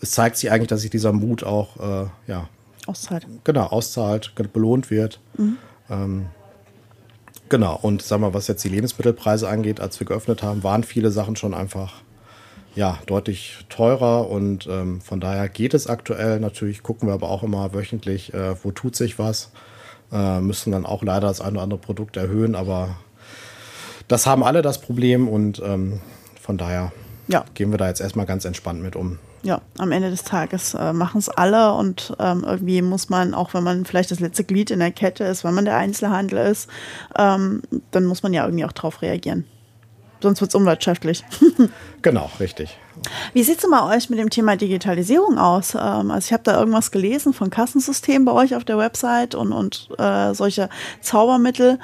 es 0.00 0.12
zeigt 0.12 0.36
sich 0.36 0.50
eigentlich, 0.52 0.68
dass 0.68 0.82
sich 0.82 0.90
dieser 0.90 1.12
Mut 1.12 1.42
auch 1.42 1.76
äh, 1.76 2.06
ja, 2.28 2.48
auszahlt. 2.86 3.26
Genau, 3.44 3.66
auszahlt, 3.66 4.32
belohnt 4.52 4.90
wird. 4.90 5.20
Mhm. 5.36 5.56
Genau, 7.48 7.78
und 7.80 8.02
sag 8.02 8.20
mal, 8.20 8.34
was 8.34 8.46
jetzt 8.46 8.62
die 8.64 8.68
Lebensmittelpreise 8.68 9.48
angeht, 9.48 9.80
als 9.80 9.98
wir 10.00 10.06
geöffnet 10.06 10.42
haben, 10.42 10.62
waren 10.62 10.84
viele 10.84 11.10
Sachen 11.10 11.36
schon 11.36 11.54
einfach 11.54 12.02
ja, 12.74 12.98
deutlich 13.06 13.64
teurer 13.68 14.28
und 14.28 14.66
ähm, 14.70 15.00
von 15.00 15.20
daher 15.20 15.48
geht 15.48 15.74
es 15.74 15.86
aktuell. 15.86 16.40
Natürlich 16.40 16.82
gucken 16.82 17.08
wir 17.08 17.14
aber 17.14 17.30
auch 17.30 17.42
immer 17.42 17.72
wöchentlich, 17.72 18.34
äh, 18.34 18.62
wo 18.62 18.70
tut 18.70 18.94
sich 18.96 19.18
was. 19.18 19.50
Äh, 20.12 20.40
müssen 20.40 20.72
dann 20.72 20.86
auch 20.86 21.02
leider 21.02 21.28
das 21.28 21.40
eine 21.40 21.52
oder 21.52 21.62
andere 21.62 21.80
Produkt 21.80 22.16
erhöhen, 22.16 22.54
aber 22.54 22.96
das 24.08 24.26
haben 24.26 24.42
alle 24.42 24.62
das 24.62 24.80
Problem 24.80 25.28
und 25.28 25.60
ähm, 25.64 26.00
von 26.40 26.56
daher 26.56 26.92
ja. 27.28 27.44
gehen 27.54 27.70
wir 27.70 27.78
da 27.78 27.88
jetzt 27.88 28.00
erstmal 28.00 28.26
ganz 28.26 28.44
entspannt 28.44 28.82
mit 28.82 28.96
um. 28.96 29.18
Ja, 29.48 29.62
am 29.78 29.92
Ende 29.92 30.10
des 30.10 30.24
Tages 30.24 30.74
äh, 30.74 30.92
machen 30.92 31.20
es 31.20 31.30
alle 31.30 31.72
und 31.72 32.14
ähm, 32.18 32.44
irgendwie 32.46 32.82
muss 32.82 33.08
man, 33.08 33.32
auch 33.32 33.54
wenn 33.54 33.64
man 33.64 33.86
vielleicht 33.86 34.10
das 34.10 34.20
letzte 34.20 34.44
Glied 34.44 34.70
in 34.70 34.78
der 34.78 34.90
Kette 34.90 35.24
ist, 35.24 35.42
wenn 35.42 35.54
man 35.54 35.64
der 35.64 35.78
Einzelhandel 35.78 36.50
ist, 36.50 36.68
ähm, 37.16 37.62
dann 37.90 38.04
muss 38.04 38.22
man 38.22 38.34
ja 38.34 38.44
irgendwie 38.44 38.66
auch 38.66 38.72
drauf 38.72 39.00
reagieren. 39.00 39.46
Sonst 40.20 40.42
wird 40.42 40.50
es 40.50 40.54
unwirtschaftlich. 40.54 41.24
genau, 42.02 42.30
richtig. 42.38 42.76
Wie 43.32 43.42
sieht 43.42 43.64
es 43.64 43.70
bei 43.70 43.96
euch 43.96 44.10
mit 44.10 44.18
dem 44.18 44.28
Thema 44.28 44.54
Digitalisierung 44.54 45.38
aus? 45.38 45.74
Ähm, 45.74 46.10
also 46.10 46.26
ich 46.26 46.32
habe 46.34 46.42
da 46.42 46.58
irgendwas 46.58 46.90
gelesen 46.90 47.32
von 47.32 47.48
Kassensystemen 47.48 48.26
bei 48.26 48.32
euch 48.32 48.54
auf 48.54 48.66
der 48.66 48.76
Website 48.76 49.34
und, 49.34 49.52
und 49.54 49.88
äh, 49.96 50.34
solche 50.34 50.68
Zaubermittel. 51.00 51.78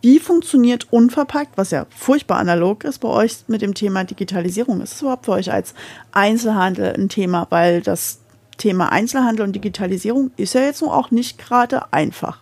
Wie 0.00 0.18
funktioniert 0.18 0.86
unverpackt, 0.90 1.56
was 1.56 1.70
ja 1.70 1.86
furchtbar 1.90 2.38
analog 2.38 2.84
ist 2.84 2.98
bei 2.98 3.08
euch 3.08 3.44
mit 3.48 3.62
dem 3.62 3.74
Thema 3.74 4.04
Digitalisierung? 4.04 4.80
Ist 4.80 4.94
es 4.94 5.02
überhaupt 5.02 5.24
für 5.24 5.32
euch 5.32 5.52
als 5.52 5.74
Einzelhandel 6.12 6.94
ein 6.94 7.08
Thema? 7.08 7.46
Weil 7.50 7.80
das 7.80 8.18
Thema 8.58 8.92
Einzelhandel 8.92 9.46
und 9.46 9.52
Digitalisierung 9.54 10.30
ist 10.36 10.54
ja 10.54 10.62
jetzt 10.62 10.82
auch 10.82 11.10
nicht 11.10 11.38
gerade 11.38 11.92
einfach. 11.92 12.40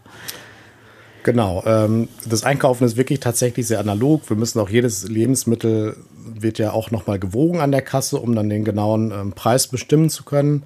Genau. 1.22 1.62
Ähm, 1.66 2.08
das 2.24 2.44
Einkaufen 2.44 2.84
ist 2.84 2.96
wirklich 2.96 3.20
tatsächlich 3.20 3.66
sehr 3.66 3.80
analog. 3.80 4.28
Wir 4.28 4.36
müssen 4.36 4.60
auch 4.60 4.68
jedes 4.68 5.08
Lebensmittel 5.08 5.96
wird 6.24 6.58
ja 6.58 6.72
auch 6.72 6.90
nochmal 6.90 7.18
gewogen 7.18 7.60
an 7.60 7.72
der 7.72 7.82
Kasse, 7.82 8.18
um 8.18 8.34
dann 8.34 8.48
den 8.48 8.64
genauen 8.64 9.12
ähm, 9.12 9.32
Preis 9.32 9.66
bestimmen 9.66 10.10
zu 10.10 10.24
können. 10.24 10.62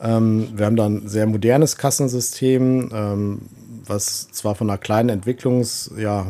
Ähm, 0.00 0.48
wir 0.54 0.66
haben 0.66 0.76
dann 0.76 1.04
ein 1.04 1.08
sehr 1.08 1.26
modernes 1.26 1.76
Kassensystem, 1.76 2.90
ähm, 2.92 3.42
was 3.86 4.28
zwar 4.30 4.54
von 4.54 4.68
einer 4.68 4.78
kleinen 4.78 5.08
Entwicklungs-Kuh 5.08 5.98
ja, 6.00 6.26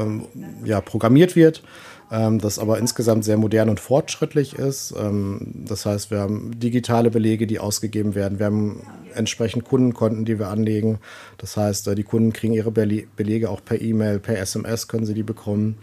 ähm, 0.00 0.26
ja, 0.64 0.80
programmiert 0.80 1.36
wird, 1.36 1.62
ähm, 2.10 2.38
das 2.38 2.58
aber 2.58 2.78
insgesamt 2.78 3.24
sehr 3.24 3.36
modern 3.36 3.68
und 3.68 3.80
fortschrittlich 3.80 4.54
ist. 4.54 4.94
Ähm, 4.98 5.52
das 5.66 5.86
heißt, 5.86 6.10
wir 6.10 6.18
haben 6.18 6.58
digitale 6.58 7.10
Belege, 7.10 7.46
die 7.46 7.58
ausgegeben 7.58 8.14
werden. 8.14 8.38
Wir 8.38 8.46
haben 8.46 8.82
entsprechend 9.14 9.64
Kundenkonten, 9.64 10.24
die 10.24 10.38
wir 10.38 10.48
anlegen. 10.48 10.98
Das 11.38 11.56
heißt, 11.56 11.88
äh, 11.88 11.94
die 11.94 12.04
Kunden 12.04 12.32
kriegen 12.32 12.54
ihre 12.54 12.70
Belege 12.70 13.50
auch 13.50 13.64
per 13.64 13.80
E-Mail, 13.80 14.18
per 14.18 14.38
SMS 14.38 14.88
können 14.88 15.06
sie 15.06 15.14
die 15.14 15.22
bekommen. 15.22 15.78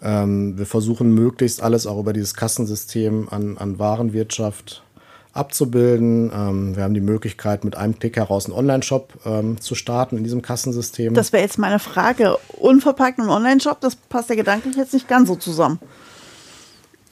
Ähm, 0.00 0.56
wir 0.56 0.66
versuchen 0.66 1.12
möglichst 1.12 1.62
alles 1.62 1.86
auch 1.86 1.98
über 1.98 2.12
dieses 2.12 2.34
Kassensystem 2.34 3.28
an, 3.30 3.58
an 3.58 3.78
Warenwirtschaft 3.78 4.84
abzubilden. 5.38 6.30
Ähm, 6.34 6.76
wir 6.76 6.82
haben 6.82 6.94
die 6.94 7.00
Möglichkeit, 7.00 7.64
mit 7.64 7.76
einem 7.76 7.98
Klick 7.98 8.16
heraus 8.16 8.46
einen 8.46 8.54
Online-Shop 8.54 9.14
ähm, 9.24 9.60
zu 9.60 9.74
starten 9.74 10.16
in 10.18 10.24
diesem 10.24 10.42
Kassensystem. 10.42 11.14
Das 11.14 11.32
wäre 11.32 11.42
jetzt 11.42 11.58
meine 11.58 11.78
Frage. 11.78 12.36
Unverpackt 12.58 13.18
und 13.18 13.30
Online-Shop, 13.30 13.80
das 13.80 13.96
passt 13.96 14.28
ja 14.30 14.36
gedanklich 14.36 14.76
jetzt 14.76 14.92
nicht 14.92 15.08
ganz 15.08 15.28
so 15.28 15.36
zusammen. 15.36 15.78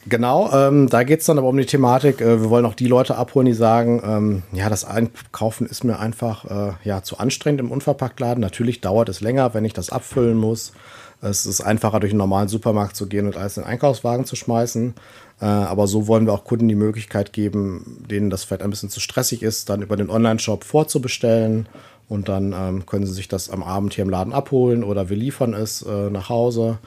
Genau, 0.09 0.53
ähm, 0.53 0.89
da 0.89 1.03
geht 1.03 1.21
es 1.21 1.27
dann 1.27 1.37
aber 1.37 1.49
um 1.49 1.57
die 1.57 1.67
Thematik. 1.67 2.21
Äh, 2.21 2.41
wir 2.41 2.51
wollen 2.51 2.65
auch 2.65 2.75
die 2.75 2.87
Leute 2.87 3.17
abholen, 3.17 3.47
die 3.47 3.55
sagen, 3.55 4.01
ähm, 4.05 4.43
ja, 4.53 4.69
das 4.69 4.85
Einkaufen 4.85 5.67
ist 5.67 5.83
mir 5.83 5.99
einfach 5.99 6.45
äh, 6.45 6.73
ja, 6.85 7.03
zu 7.03 7.19
anstrengend 7.19 7.61
im 7.61 7.73
Unverpacktladen. 7.73 8.41
Natürlich 8.41 8.81
dauert 8.81 9.09
es 9.09 9.21
länger, 9.21 9.53
wenn 9.55 9.65
ich 9.65 9.73
das 9.73 9.91
abfüllen 9.91 10.37
muss. 10.37 10.73
Es 11.23 11.47
ist 11.47 11.61
einfacher, 11.61 12.01
durch 12.01 12.13
einen 12.13 12.19
normalen 12.19 12.49
Supermarkt 12.49 12.95
zu 12.95 13.07
gehen 13.07 13.27
und 13.27 13.37
alles 13.37 13.57
in 13.57 13.63
den 13.63 13.71
Einkaufswagen 13.71 14.27
zu 14.27 14.37
schmeißen. 14.37 14.95
Äh, 15.41 15.45
aber 15.45 15.87
so 15.87 16.07
wollen 16.07 16.27
wir 16.27 16.33
auch 16.33 16.45
Kunden 16.45 16.69
die 16.69 16.75
Möglichkeit 16.75 17.33
geben, 17.33 18.05
denen 18.09 18.31
das 18.31 18.45
vielleicht 18.45 18.63
ein 18.63 18.71
bisschen 18.71 18.91
zu 18.91 19.01
stressig 19.01 19.43
ist, 19.43 19.69
dann 19.69 19.83
über 19.83 19.97
den 19.97 20.11
Online-Shop 20.11 20.65
vorzubestellen. 20.65 21.69
Und 22.09 22.29
dann 22.29 22.53
ähm, 22.53 22.87
können 22.87 23.07
sie 23.07 23.13
sich 23.13 23.29
das 23.29 23.51
am 23.51 23.63
Abend 23.63 23.95
hier 23.95 24.05
im 24.05 24.11
Laden 24.11 24.33
abholen 24.33 24.85
oder 24.85 25.09
wir 25.09 25.17
liefern 25.17 25.55
es 25.55 25.83
äh, 25.83 26.11
nach 26.11 26.29
Hause. 26.29 26.79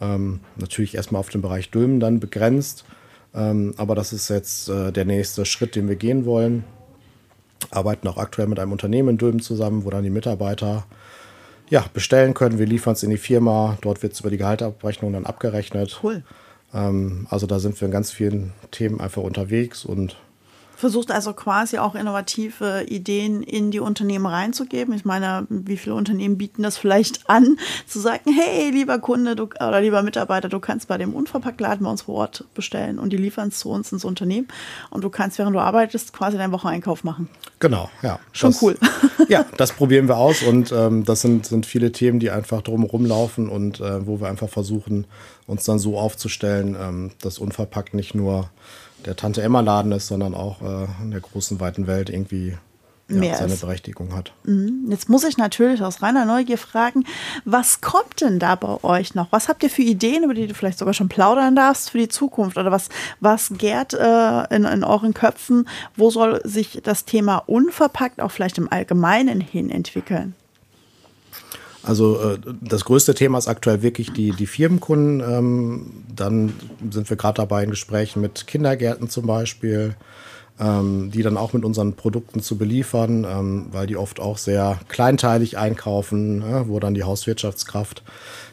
Ähm, 0.00 0.40
natürlich 0.56 0.94
erstmal 0.94 1.20
auf 1.20 1.30
den 1.30 1.40
Bereich 1.40 1.70
Dülmen 1.70 2.00
dann 2.00 2.20
begrenzt. 2.20 2.84
Ähm, 3.34 3.74
aber 3.78 3.94
das 3.94 4.12
ist 4.12 4.28
jetzt 4.28 4.68
äh, 4.68 4.92
der 4.92 5.04
nächste 5.04 5.46
Schritt, 5.46 5.76
den 5.76 5.88
wir 5.88 5.96
gehen 5.96 6.26
wollen. 6.26 6.64
Arbeiten 7.70 8.06
auch 8.08 8.18
aktuell 8.18 8.48
mit 8.48 8.58
einem 8.58 8.72
Unternehmen 8.72 9.10
in 9.10 9.18
Dülmen 9.18 9.40
zusammen, 9.40 9.84
wo 9.84 9.90
dann 9.90 10.04
die 10.04 10.10
Mitarbeiter 10.10 10.84
ja, 11.68 11.84
bestellen 11.92 12.34
können. 12.34 12.58
Wir 12.58 12.66
liefern 12.66 12.94
es 12.94 13.02
in 13.02 13.10
die 13.10 13.16
Firma. 13.16 13.78
Dort 13.80 14.02
wird 14.02 14.12
es 14.12 14.20
über 14.20 14.30
die 14.30 14.36
Gehaltabrechnung 14.36 15.12
dann 15.12 15.26
abgerechnet. 15.26 16.00
Cool. 16.02 16.22
Ähm, 16.72 17.26
also 17.30 17.46
da 17.46 17.58
sind 17.58 17.80
wir 17.80 17.86
in 17.86 17.92
ganz 17.92 18.10
vielen 18.10 18.52
Themen 18.70 19.00
einfach 19.00 19.22
unterwegs 19.22 19.84
und 19.84 20.16
Versucht 20.76 21.10
also 21.10 21.32
quasi 21.32 21.78
auch 21.78 21.94
innovative 21.94 22.84
Ideen 22.86 23.42
in 23.42 23.70
die 23.70 23.80
Unternehmen 23.80 24.26
reinzugeben. 24.26 24.94
Ich 24.94 25.04
meine, 25.04 25.46
wie 25.48 25.76
viele 25.76 25.94
Unternehmen 25.94 26.36
bieten 26.36 26.62
das 26.62 26.76
vielleicht 26.76 27.28
an, 27.28 27.58
zu 27.86 27.98
sagen, 27.98 28.30
hey, 28.32 28.70
lieber 28.70 28.98
Kunde 28.98 29.36
du, 29.36 29.44
oder 29.44 29.80
lieber 29.80 30.02
Mitarbeiter, 30.02 30.48
du 30.48 30.60
kannst 30.60 30.88
bei 30.88 30.98
dem 30.98 31.14
Unverpacktladen 31.14 31.84
bei 31.84 31.90
uns 31.90 32.02
vor 32.02 32.16
Ort 32.16 32.44
bestellen 32.54 32.98
und 32.98 33.12
die 33.12 33.16
liefern 33.16 33.48
es 33.48 33.58
zu 33.58 33.70
uns 33.70 33.90
ins 33.90 34.04
Unternehmen 34.04 34.48
und 34.90 35.02
du 35.02 35.10
kannst, 35.10 35.38
während 35.38 35.56
du 35.56 35.60
arbeitest, 35.60 36.12
quasi 36.12 36.36
deinen 36.36 36.52
Wocheneinkauf 36.52 37.04
machen. 37.04 37.28
Genau, 37.58 37.88
ja. 38.02 38.18
Schon 38.32 38.52
das, 38.52 38.62
cool. 38.62 38.76
ja, 39.28 39.46
das 39.56 39.72
probieren 39.76 40.08
wir 40.08 40.18
aus 40.18 40.42
und 40.42 40.72
ähm, 40.72 41.04
das 41.04 41.22
sind, 41.22 41.46
sind 41.46 41.64
viele 41.64 41.92
Themen, 41.92 42.20
die 42.20 42.30
einfach 42.30 42.62
drumherum 42.62 43.06
laufen 43.06 43.48
und 43.48 43.80
äh, 43.80 44.06
wo 44.06 44.20
wir 44.20 44.28
einfach 44.28 44.48
versuchen, 44.48 45.06
uns 45.46 45.64
dann 45.64 45.78
so 45.78 45.98
aufzustellen, 45.98 46.76
ähm, 46.78 47.10
dass 47.22 47.38
unverpackt 47.38 47.94
nicht 47.94 48.14
nur 48.14 48.50
der 49.04 49.16
Tante 49.16 49.42
Emma 49.42 49.60
Laden 49.60 49.92
ist, 49.92 50.08
sondern 50.08 50.34
auch 50.34 50.62
äh, 50.62 50.86
in 51.02 51.10
der 51.10 51.20
großen 51.20 51.60
weiten 51.60 51.86
Welt 51.86 52.10
irgendwie 52.10 52.56
ja, 53.08 53.36
seine 53.36 53.54
ist. 53.54 53.60
Berechtigung 53.60 54.14
hat. 54.14 54.32
Mhm. 54.44 54.86
Jetzt 54.88 55.08
muss 55.08 55.24
ich 55.24 55.36
natürlich 55.36 55.82
aus 55.82 56.02
reiner 56.02 56.24
Neugier 56.24 56.58
fragen, 56.58 57.04
was 57.44 57.80
kommt 57.80 58.20
denn 58.20 58.38
da 58.38 58.56
bei 58.56 58.82
euch 58.82 59.14
noch? 59.14 59.28
Was 59.30 59.48
habt 59.48 59.62
ihr 59.62 59.70
für 59.70 59.82
Ideen, 59.82 60.24
über 60.24 60.34
die 60.34 60.46
du 60.46 60.54
vielleicht 60.54 60.78
sogar 60.78 60.94
schon 60.94 61.08
plaudern 61.08 61.54
darfst 61.54 61.90
für 61.90 61.98
die 61.98 62.08
Zukunft? 62.08 62.56
Oder 62.56 62.72
was, 62.72 62.88
was 63.20 63.52
gärt 63.56 63.94
äh, 63.94 64.54
in, 64.54 64.64
in 64.64 64.82
euren 64.82 65.14
Köpfen? 65.14 65.68
Wo 65.94 66.10
soll 66.10 66.40
sich 66.44 66.80
das 66.82 67.04
Thema 67.04 67.38
unverpackt 67.46 68.20
auch 68.20 68.30
vielleicht 68.30 68.58
im 68.58 68.70
Allgemeinen 68.72 69.40
hin 69.40 69.70
entwickeln? 69.70 70.34
Also 71.86 72.20
äh, 72.20 72.38
das 72.60 72.84
größte 72.84 73.14
Thema 73.14 73.38
ist 73.38 73.46
aktuell 73.46 73.80
wirklich 73.80 74.12
die, 74.12 74.32
die 74.32 74.46
Firmenkunden. 74.46 75.20
Ähm, 75.20 75.92
dann 76.14 76.52
sind 76.90 77.08
wir 77.08 77.16
gerade 77.16 77.36
dabei 77.36 77.62
in 77.62 77.70
Gesprächen 77.70 78.20
mit 78.20 78.48
Kindergärten 78.48 79.08
zum 79.08 79.26
Beispiel, 79.26 79.94
ähm, 80.58 81.12
die 81.12 81.22
dann 81.22 81.36
auch 81.36 81.52
mit 81.52 81.64
unseren 81.64 81.92
Produkten 81.94 82.42
zu 82.42 82.58
beliefern, 82.58 83.24
ähm, 83.24 83.66
weil 83.70 83.86
die 83.86 83.96
oft 83.96 84.18
auch 84.18 84.36
sehr 84.36 84.80
kleinteilig 84.88 85.58
einkaufen, 85.58 86.40
ne, 86.40 86.64
wo 86.66 86.80
dann 86.80 86.94
die 86.94 87.04
Hauswirtschaftskraft 87.04 88.02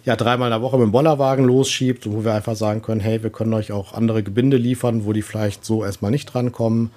ja 0.05 0.15
dreimal 0.15 0.49
in 0.49 0.51
der 0.51 0.61
Woche 0.61 0.77
mit 0.77 0.85
dem 0.85 0.91
Bollerwagen 0.91 1.45
losschiebt, 1.45 2.11
wo 2.11 2.23
wir 2.23 2.35
einfach 2.35 2.55
sagen 2.55 2.83
können, 2.83 3.01
hey, 3.01 3.23
wir 3.23 3.31
können 3.31 3.53
euch 3.55 3.71
auch 3.71 3.93
andere 3.93 4.21
Gebinde 4.21 4.57
liefern, 4.57 5.05
wo 5.05 5.13
die 5.13 5.23
vielleicht 5.23 5.65
so 5.65 5.83
erstmal 5.83 6.11
nicht 6.11 6.27
drankommen. 6.27 6.91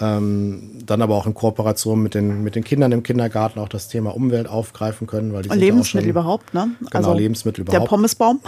Ähm, 0.00 0.82
dann 0.84 1.02
aber 1.02 1.14
auch 1.14 1.26
in 1.26 1.34
Kooperation 1.34 2.02
mit 2.02 2.14
den, 2.14 2.42
mit 2.42 2.56
den 2.56 2.64
Kindern 2.64 2.90
im 2.90 3.04
Kindergarten 3.04 3.60
auch 3.60 3.68
das 3.68 3.88
Thema 3.88 4.14
Umwelt 4.14 4.48
aufgreifen 4.48 5.06
können. 5.06 5.32
Weil 5.32 5.44
die 5.44 5.50
Und 5.50 5.58
Lebensmittel 5.58 6.06
schon, 6.06 6.10
überhaupt, 6.10 6.52
ne? 6.52 6.70
Genau, 6.80 6.90
also 6.92 7.14
Lebensmittel 7.14 7.62
überhaupt. 7.62 7.82
Der 7.82 7.88
Pommesbaum. 7.88 8.40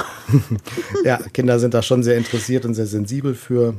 ja, 1.04 1.18
Kinder 1.32 1.60
sind 1.60 1.72
da 1.72 1.82
schon 1.82 2.02
sehr 2.02 2.16
interessiert 2.16 2.64
und 2.64 2.74
sehr 2.74 2.86
sensibel 2.86 3.34
für. 3.34 3.74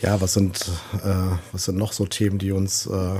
Ja, 0.00 0.20
was 0.20 0.34
sind, 0.34 0.70
äh, 1.02 1.36
was 1.50 1.64
sind 1.64 1.76
noch 1.76 1.92
so 1.92 2.06
Themen, 2.06 2.38
die 2.38 2.52
uns 2.52 2.86
äh, 2.86 3.14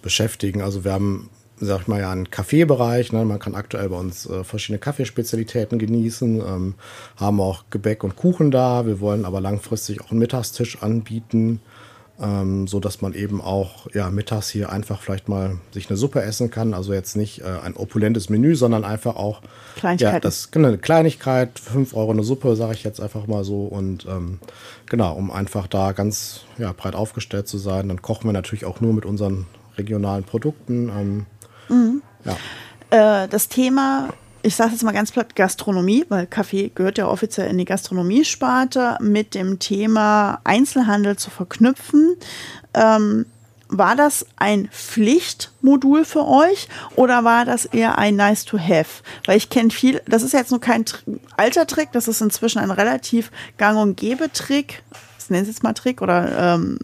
beschäftigen? 0.00 0.60
Also 0.60 0.82
wir 0.84 0.92
haben, 0.92 1.30
sag 1.60 1.82
ich 1.82 1.86
mal, 1.86 2.00
ja 2.00 2.10
einen 2.10 2.30
Kaffeebereich. 2.30 3.12
Ne? 3.12 3.24
Man 3.24 3.38
kann 3.38 3.54
aktuell 3.54 3.90
bei 3.90 3.96
uns 3.96 4.26
äh, 4.26 4.42
verschiedene 4.42 4.80
Kaffeespezialitäten 4.80 5.78
genießen, 5.78 6.40
ähm, 6.40 6.74
haben 7.16 7.40
auch 7.40 7.66
Gebäck 7.70 8.02
und 8.02 8.16
Kuchen 8.16 8.50
da. 8.50 8.86
Wir 8.86 8.98
wollen 8.98 9.24
aber 9.24 9.40
langfristig 9.40 10.00
auch 10.00 10.10
einen 10.10 10.18
Mittagstisch 10.18 10.82
anbieten 10.82 11.60
ähm, 12.20 12.66
so 12.66 12.78
dass 12.80 13.00
man 13.00 13.14
eben 13.14 13.40
auch 13.40 13.86
ja, 13.94 14.10
mittags 14.10 14.48
hier 14.48 14.70
einfach 14.70 15.00
vielleicht 15.00 15.28
mal 15.28 15.58
sich 15.72 15.88
eine 15.88 15.96
Suppe 15.96 16.22
essen 16.22 16.50
kann. 16.50 16.74
Also 16.74 16.92
jetzt 16.92 17.16
nicht 17.16 17.40
äh, 17.40 17.58
ein 17.62 17.76
opulentes 17.76 18.28
Menü, 18.28 18.54
sondern 18.54 18.84
einfach 18.84 19.16
auch 19.16 19.40
ja, 19.98 20.20
das, 20.20 20.50
genau, 20.50 20.68
eine 20.68 20.78
Kleinigkeit, 20.78 21.58
5 21.58 21.94
Euro 21.94 22.12
eine 22.12 22.22
Suppe, 22.22 22.54
sage 22.54 22.74
ich 22.74 22.84
jetzt 22.84 23.00
einfach 23.00 23.26
mal 23.26 23.44
so. 23.44 23.64
Und 23.64 24.06
ähm, 24.06 24.38
genau, 24.86 25.14
um 25.14 25.30
einfach 25.30 25.66
da 25.66 25.92
ganz 25.92 26.42
ja, 26.58 26.72
breit 26.72 26.94
aufgestellt 26.94 27.48
zu 27.48 27.58
sein. 27.58 27.88
Dann 27.88 28.02
kochen 28.02 28.28
wir 28.28 28.32
natürlich 28.32 28.64
auch 28.64 28.80
nur 28.80 28.92
mit 28.92 29.06
unseren 29.06 29.46
regionalen 29.78 30.24
Produkten. 30.24 30.90
Ähm, 30.90 31.26
mhm. 31.68 32.02
ja. 32.24 33.24
äh, 33.24 33.28
das 33.28 33.48
Thema 33.48 34.10
ich 34.42 34.56
sage 34.56 34.72
jetzt 34.72 34.82
mal 34.82 34.92
ganz 34.92 35.12
platt, 35.12 35.36
Gastronomie, 35.36 36.04
weil 36.08 36.26
Kaffee 36.26 36.70
gehört 36.74 36.98
ja 36.98 37.08
offiziell 37.08 37.48
in 37.48 37.58
die 37.58 37.64
Gastronomiesparte, 37.64 38.98
mit 39.00 39.34
dem 39.34 39.58
Thema 39.58 40.40
Einzelhandel 40.44 41.16
zu 41.16 41.30
verknüpfen. 41.30 42.16
Ähm, 42.74 43.26
war 43.68 43.96
das 43.96 44.26
ein 44.36 44.68
Pflichtmodul 44.70 46.04
für 46.04 46.26
euch 46.26 46.68
oder 46.94 47.24
war 47.24 47.46
das 47.46 47.64
eher 47.64 47.96
ein 47.96 48.16
Nice 48.16 48.44
to 48.44 48.58
Have? 48.58 49.02
Weil 49.24 49.38
ich 49.38 49.48
kenne 49.48 49.70
viel, 49.70 50.02
das 50.06 50.22
ist 50.22 50.32
jetzt 50.32 50.50
nur 50.50 50.60
kein 50.60 50.84
alter 51.38 51.66
Trick, 51.66 51.90
das 51.92 52.06
ist 52.06 52.20
inzwischen 52.20 52.58
ein 52.58 52.70
relativ 52.70 53.30
gang 53.56 53.78
und 53.78 53.96
gäbe 53.96 54.30
Trick. 54.30 54.82
Ich 55.18 55.30
nenne 55.30 55.42
es 55.42 55.48
jetzt 55.48 55.62
mal 55.62 55.72
Trick 55.72 56.02
oder 56.02 56.54
ähm, 56.54 56.78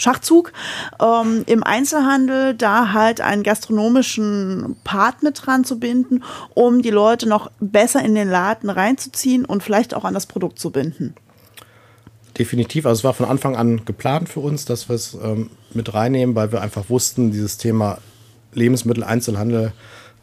Schachzug 0.00 0.52
ähm, 1.00 1.44
im 1.46 1.62
Einzelhandel, 1.62 2.54
da 2.54 2.92
halt 2.92 3.20
einen 3.20 3.42
gastronomischen 3.42 4.76
Part 4.82 5.22
mit 5.22 5.46
dran 5.46 5.64
zu 5.64 5.78
binden, 5.78 6.24
um 6.54 6.82
die 6.82 6.90
Leute 6.90 7.28
noch 7.28 7.50
besser 7.60 8.02
in 8.02 8.14
den 8.14 8.28
Laden 8.28 8.70
reinzuziehen 8.70 9.44
und 9.44 9.62
vielleicht 9.62 9.94
auch 9.94 10.04
an 10.04 10.14
das 10.14 10.26
Produkt 10.26 10.58
zu 10.58 10.70
binden. 10.70 11.14
Definitiv, 12.38 12.86
also 12.86 13.00
es 13.00 13.04
war 13.04 13.12
von 13.12 13.26
Anfang 13.26 13.56
an 13.56 13.84
geplant 13.84 14.28
für 14.28 14.40
uns, 14.40 14.64
dass 14.64 14.88
wir 14.88 14.96
es 14.96 15.16
ähm, 15.22 15.50
mit 15.74 15.92
reinnehmen, 15.92 16.34
weil 16.34 16.52
wir 16.52 16.62
einfach 16.62 16.88
wussten, 16.88 17.32
dieses 17.32 17.58
Thema 17.58 17.98
Lebensmitteleinzelhandel, 18.54 19.72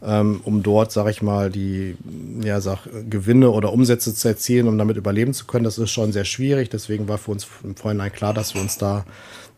ähm, 0.02 0.40
um 0.44 0.62
dort, 0.62 0.90
sage 0.90 1.10
ich 1.10 1.22
mal, 1.22 1.50
die 1.50 1.96
ja, 2.42 2.60
sag, 2.60 2.88
Gewinne 3.08 3.50
oder 3.50 3.72
Umsätze 3.72 4.14
zu 4.14 4.26
erzielen, 4.26 4.66
um 4.68 4.78
damit 4.78 4.96
überleben 4.96 5.34
zu 5.34 5.46
können, 5.46 5.64
das 5.64 5.78
ist 5.78 5.90
schon 5.90 6.12
sehr 6.12 6.24
schwierig. 6.24 6.70
Deswegen 6.70 7.08
war 7.08 7.18
für 7.18 7.32
uns 7.32 7.46
im 7.62 7.76
Vorhinein 7.76 8.12
klar, 8.12 8.34
dass 8.34 8.54
wir 8.54 8.60
uns 8.60 8.78
da 8.78 9.04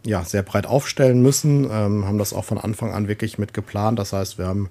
ja, 0.04 0.24
sehr 0.24 0.42
breit 0.42 0.66
aufstellen 0.66 1.20
müssen, 1.20 1.64
ähm, 1.64 2.06
haben 2.06 2.16
das 2.16 2.32
auch 2.32 2.44
von 2.44 2.56
Anfang 2.56 2.92
an 2.92 3.06
wirklich 3.06 3.38
mit 3.38 3.52
geplant. 3.52 3.98
Das 3.98 4.12
heißt, 4.14 4.38
wir 4.38 4.46
haben 4.46 4.70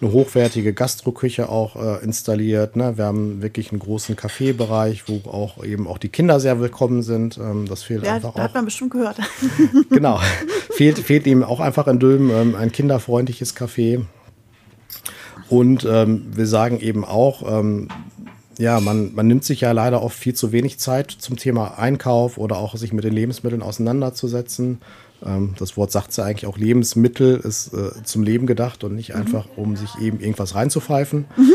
eine 0.00 0.10
hochwertige 0.10 0.72
Gastroküche 0.72 1.48
auch 1.48 1.76
äh, 1.76 2.02
installiert. 2.02 2.74
Ne? 2.74 2.96
Wir 2.96 3.04
haben 3.04 3.40
wirklich 3.40 3.70
einen 3.70 3.78
großen 3.78 4.16
Kaffeebereich, 4.16 5.04
wo 5.08 5.28
auch 5.30 5.62
eben 5.62 5.86
auch 5.86 5.98
die 5.98 6.08
Kinder 6.08 6.40
sehr 6.40 6.58
willkommen 6.58 7.02
sind. 7.02 7.38
Ähm, 7.38 7.66
das 7.68 7.84
fehlt 7.84 8.04
ja, 8.04 8.14
einfach 8.14 8.34
da 8.34 8.42
hat 8.42 8.54
man 8.54 8.64
bestimmt 8.64 8.90
gehört. 8.90 9.18
genau, 9.90 10.18
fehlt, 10.70 10.98
fehlt 10.98 11.26
eben 11.26 11.44
auch 11.44 11.60
einfach 11.60 11.86
in 11.86 12.00
Dülmen 12.00 12.30
ähm, 12.30 12.56
ein 12.56 12.72
kinderfreundliches 12.72 13.56
Café. 13.56 14.04
Und 15.48 15.86
ähm, 15.88 16.26
wir 16.34 16.46
sagen 16.46 16.80
eben 16.80 17.04
auch, 17.04 17.58
ähm, 17.60 17.88
ja, 18.64 18.80
man, 18.80 19.14
man 19.14 19.26
nimmt 19.26 19.44
sich 19.44 19.60
ja 19.60 19.72
leider 19.72 20.02
oft 20.02 20.18
viel 20.18 20.34
zu 20.34 20.50
wenig 20.50 20.78
Zeit 20.78 21.10
zum 21.10 21.36
Thema 21.36 21.78
Einkauf 21.78 22.38
oder 22.38 22.56
auch 22.56 22.76
sich 22.76 22.94
mit 22.94 23.04
den 23.04 23.12
Lebensmitteln 23.12 23.62
auseinanderzusetzen. 23.62 24.80
Ähm, 25.24 25.54
das 25.58 25.76
Wort 25.76 25.92
sagt 25.92 26.16
ja 26.16 26.24
eigentlich 26.24 26.46
auch, 26.46 26.56
Lebensmittel 26.56 27.36
ist 27.36 27.74
äh, 27.74 28.02
zum 28.04 28.22
Leben 28.22 28.46
gedacht 28.46 28.82
und 28.82 28.94
nicht 28.94 29.10
mhm. 29.10 29.20
einfach, 29.20 29.48
um 29.56 29.76
sich 29.76 29.90
eben 30.00 30.18
irgendwas 30.18 30.54
reinzupfeifen. 30.54 31.26
Mhm. 31.36 31.52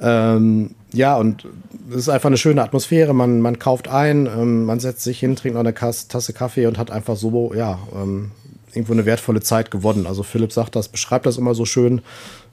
Ähm, 0.00 0.70
ja, 0.92 1.16
und 1.16 1.46
es 1.90 1.96
ist 1.96 2.08
einfach 2.08 2.28
eine 2.28 2.36
schöne 2.36 2.62
Atmosphäre. 2.62 3.14
Man, 3.14 3.40
man 3.40 3.58
kauft 3.58 3.88
ein, 3.88 4.26
ähm, 4.26 4.64
man 4.64 4.78
setzt 4.78 5.02
sich 5.02 5.18
hin, 5.18 5.34
trinkt 5.34 5.54
noch 5.54 5.60
eine 5.60 5.72
Kasse, 5.72 6.06
Tasse 6.06 6.32
Kaffee 6.32 6.66
und 6.66 6.78
hat 6.78 6.92
einfach 6.92 7.16
so, 7.16 7.52
ja, 7.52 7.80
ähm, 7.94 8.30
irgendwo 8.72 8.92
eine 8.92 9.06
wertvolle 9.06 9.40
Zeit 9.40 9.72
gewonnen. 9.72 10.06
Also 10.06 10.22
Philipp 10.22 10.52
sagt 10.52 10.76
das, 10.76 10.88
beschreibt 10.88 11.26
das 11.26 11.36
immer 11.36 11.54
so 11.54 11.64
schön. 11.64 12.00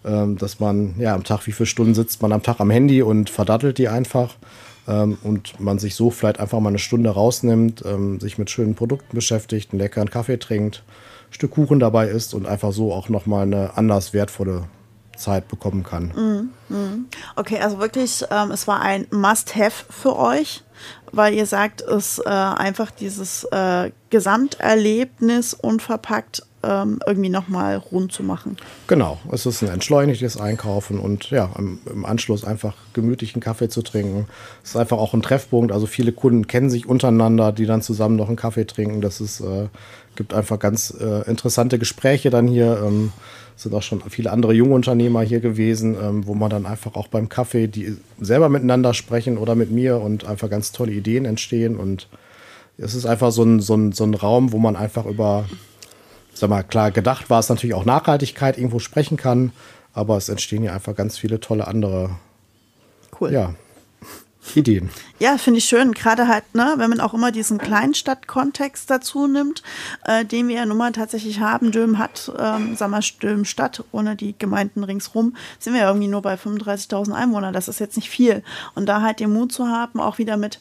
Ähm, 0.04 0.38
dass 0.38 0.60
man 0.60 0.96
ja 0.98 1.14
am 1.14 1.24
Tag, 1.24 1.46
wie 1.46 1.52
viele 1.52 1.68
Stunden 1.68 1.94
sitzt 1.94 2.24
man 2.24 2.32
am 2.32 2.42
Tag 2.42 2.60
am 2.60 2.72
Handy 2.72 3.04
und 3.04 3.30
verdattelt 3.30 3.78
die 3.78 3.88
einfach 3.88 4.36
ähm, 4.88 5.20
und 5.24 5.60
man 5.60 5.78
sich 5.78 5.94
so 5.94 6.10
vielleicht 6.10 6.40
einfach 6.40 6.60
mal 6.60 6.70
eine 6.70 6.80
Stunde 6.80 7.12
rausnimmt, 7.12 7.84
ähm, 7.86 8.20
sich 8.20 8.40
mit 8.40 8.50
schönen 8.50 8.74
Produkten 8.74 9.16
beschäftigt, 9.16 9.72
einen 9.72 9.80
leckeren 9.80 10.10
Kaffee 10.10 10.38
trinkt, 10.38 10.84
ein 11.30 11.34
Stück 11.34 11.52
Kuchen 11.52 11.80
dabei 11.80 12.08
isst 12.08 12.34
und 12.34 12.48
einfach 12.48 12.72
so 12.74 12.92
auch 12.94 13.10
nochmal 13.10 13.44
eine 13.44 13.78
anders 13.78 14.12
wertvolle 14.12 14.64
Zeit 15.16 15.48
bekommen 15.48 15.84
kann. 15.84 16.52
Mm, 16.70 16.74
mm. 16.74 17.06
Okay, 17.36 17.60
also 17.60 17.78
wirklich, 17.78 18.24
es 18.24 18.68
war 18.68 18.82
ein 18.82 19.06
Must-Have 19.12 19.86
für 19.90 20.18
euch, 20.18 20.64
weil 21.12 21.36
ihr 21.36 21.46
sagt, 21.46 21.82
es 21.82 22.18
äh, 22.18 22.30
einfach 22.30 22.90
dieses 22.90 23.44
äh, 23.52 23.92
Gesamterlebnis 24.10 25.54
unverpackt 25.54 26.44
ähm, 26.64 27.00
irgendwie 27.06 27.30
nochmal 27.30 27.78
rund 27.78 28.12
zu 28.12 28.24
machen. 28.24 28.58
Genau, 28.88 29.20
es 29.32 29.46
ist 29.46 29.64
ein 29.64 29.70
entschleunigtes 29.70 30.40
Einkaufen 30.40 31.00
und 31.00 31.30
ja, 31.32 31.50
im, 31.58 31.80
im, 31.92 32.06
Anschluss 32.06 32.44
einfach 32.44 32.76
gemütlichen 32.94 33.42
Kaffee 33.42 33.70
zu 33.70 33.82
trinken. 33.82 34.28
Es 34.64 34.72
ist 34.72 34.76
einfach 34.76 34.98
auch 34.98 35.14
ein 35.14 35.22
Treffpunkt. 35.22 35.72
Also 35.72 35.88
viele 35.88 36.12
Kunden 36.12 36.48
kennen 36.48 36.70
sich 36.70 36.88
untereinander, 36.88 37.52
die 37.52 37.66
dann 37.66 37.82
zusammen 37.82 38.16
noch 38.16 38.28
einen 38.28 38.36
Kaffee 38.36 38.66
trinken. 38.66 39.02
Das 39.02 39.22
ist, 39.22 39.42
äh, 39.42 39.68
gibt 40.16 40.34
einfach 40.34 40.60
ganz 40.60 40.94
äh, 41.00 41.28
interessante 41.30 41.80
Gespräche 41.80 42.30
dann 42.30 42.48
hier. 42.48 42.82
Ähm, 42.86 43.12
sind 43.56 43.76
auch 43.76 43.84
schon 43.84 44.02
viele 44.10 44.32
andere 44.32 44.54
junge 44.54 44.74
Unternehmer 44.74 45.22
hier 45.22 45.40
gewesen, 45.40 45.96
ähm, 46.02 46.26
wo 46.26 46.34
man 46.34 46.50
dann 46.50 46.66
einfach 46.66 46.96
auch 46.96 47.08
beim 47.08 47.30
Kaffee, 47.30 47.68
die 47.68 47.98
selber 48.20 48.50
miteinander 48.50 48.94
sprechen 48.94 49.38
oder 49.38 49.56
mit 49.56 49.72
mir 49.72 50.00
und 50.00 50.26
einfach 50.26 50.50
ganz 50.50 50.72
tolle 50.72 50.92
Ideen 50.92 51.26
entstehen. 51.26 51.76
Und 51.78 52.08
es 52.78 52.96
ist 52.96 53.06
einfach 53.06 53.32
so 53.32 53.44
ein, 53.44 53.60
so 53.60 53.76
ein, 53.76 53.92
so 53.92 54.04
ein 54.04 54.14
Raum, 54.14 54.52
wo 54.52 54.58
man 54.58 54.76
einfach 54.76 55.06
über 55.06 55.46
sag 56.34 56.50
mal, 56.50 56.64
klar, 56.64 56.92
gedacht 56.92 57.30
war 57.30 57.40
es 57.40 57.50
natürlich 57.50 57.74
auch 57.74 57.86
Nachhaltigkeit 57.86 58.58
irgendwo 58.58 58.80
sprechen 58.80 59.18
kann, 59.18 59.52
aber 59.94 60.18
es 60.18 60.30
entstehen 60.30 60.64
ja 60.64 60.74
einfach 60.74 60.96
ganz 60.96 61.18
viele 61.18 61.40
tolle 61.40 61.68
andere 61.68 62.12
cool. 63.20 63.32
ja, 63.32 63.54
Ideen. 64.56 64.90
Ja, 65.20 65.38
finde 65.38 65.60
ich 65.60 65.66
schön. 65.66 65.94
Gerade 65.94 66.28
halt, 66.28 66.56
ne, 66.56 66.74
wenn 66.78 66.90
man 66.90 67.00
auch 67.00 67.14
immer 67.14 67.32
diesen 67.32 67.58
Kleinstadt-Kontext 67.60 68.90
dazu 68.90 69.28
nimmt, 69.28 69.62
äh, 70.06 70.26
den 70.26 70.48
wir 70.48 70.56
ja 70.56 70.66
nun 70.66 70.78
mal 70.78 70.92
tatsächlich 70.92 71.40
haben. 71.40 71.72
Döm 71.72 72.00
hat, 72.00 72.32
ähm, 72.40 72.76
sag 72.76 72.90
mal, 72.90 73.02
Döm 73.22 73.46
Stadt 73.46 73.84
ohne 73.92 74.16
die 74.16 74.36
Gemeinden 74.38 74.84
ringsrum, 74.84 75.36
sind 75.60 75.74
wir 75.74 75.82
ja 75.82 75.88
irgendwie 75.88 76.08
nur 76.08 76.24
bei 76.24 76.36
35.000 76.36 77.14
Einwohnern. 77.14 77.54
Das 77.54 77.68
ist 77.68 77.80
jetzt 77.80 77.96
nicht 77.96 78.10
viel. 78.10 78.44
Und 78.74 78.88
da 78.88 79.02
halt 79.02 79.20
den 79.20 79.32
Mut 79.32 79.52
zu 79.52 79.68
haben, 79.68 80.00
auch 80.00 80.18
wieder 80.18 80.38
mit 80.38 80.60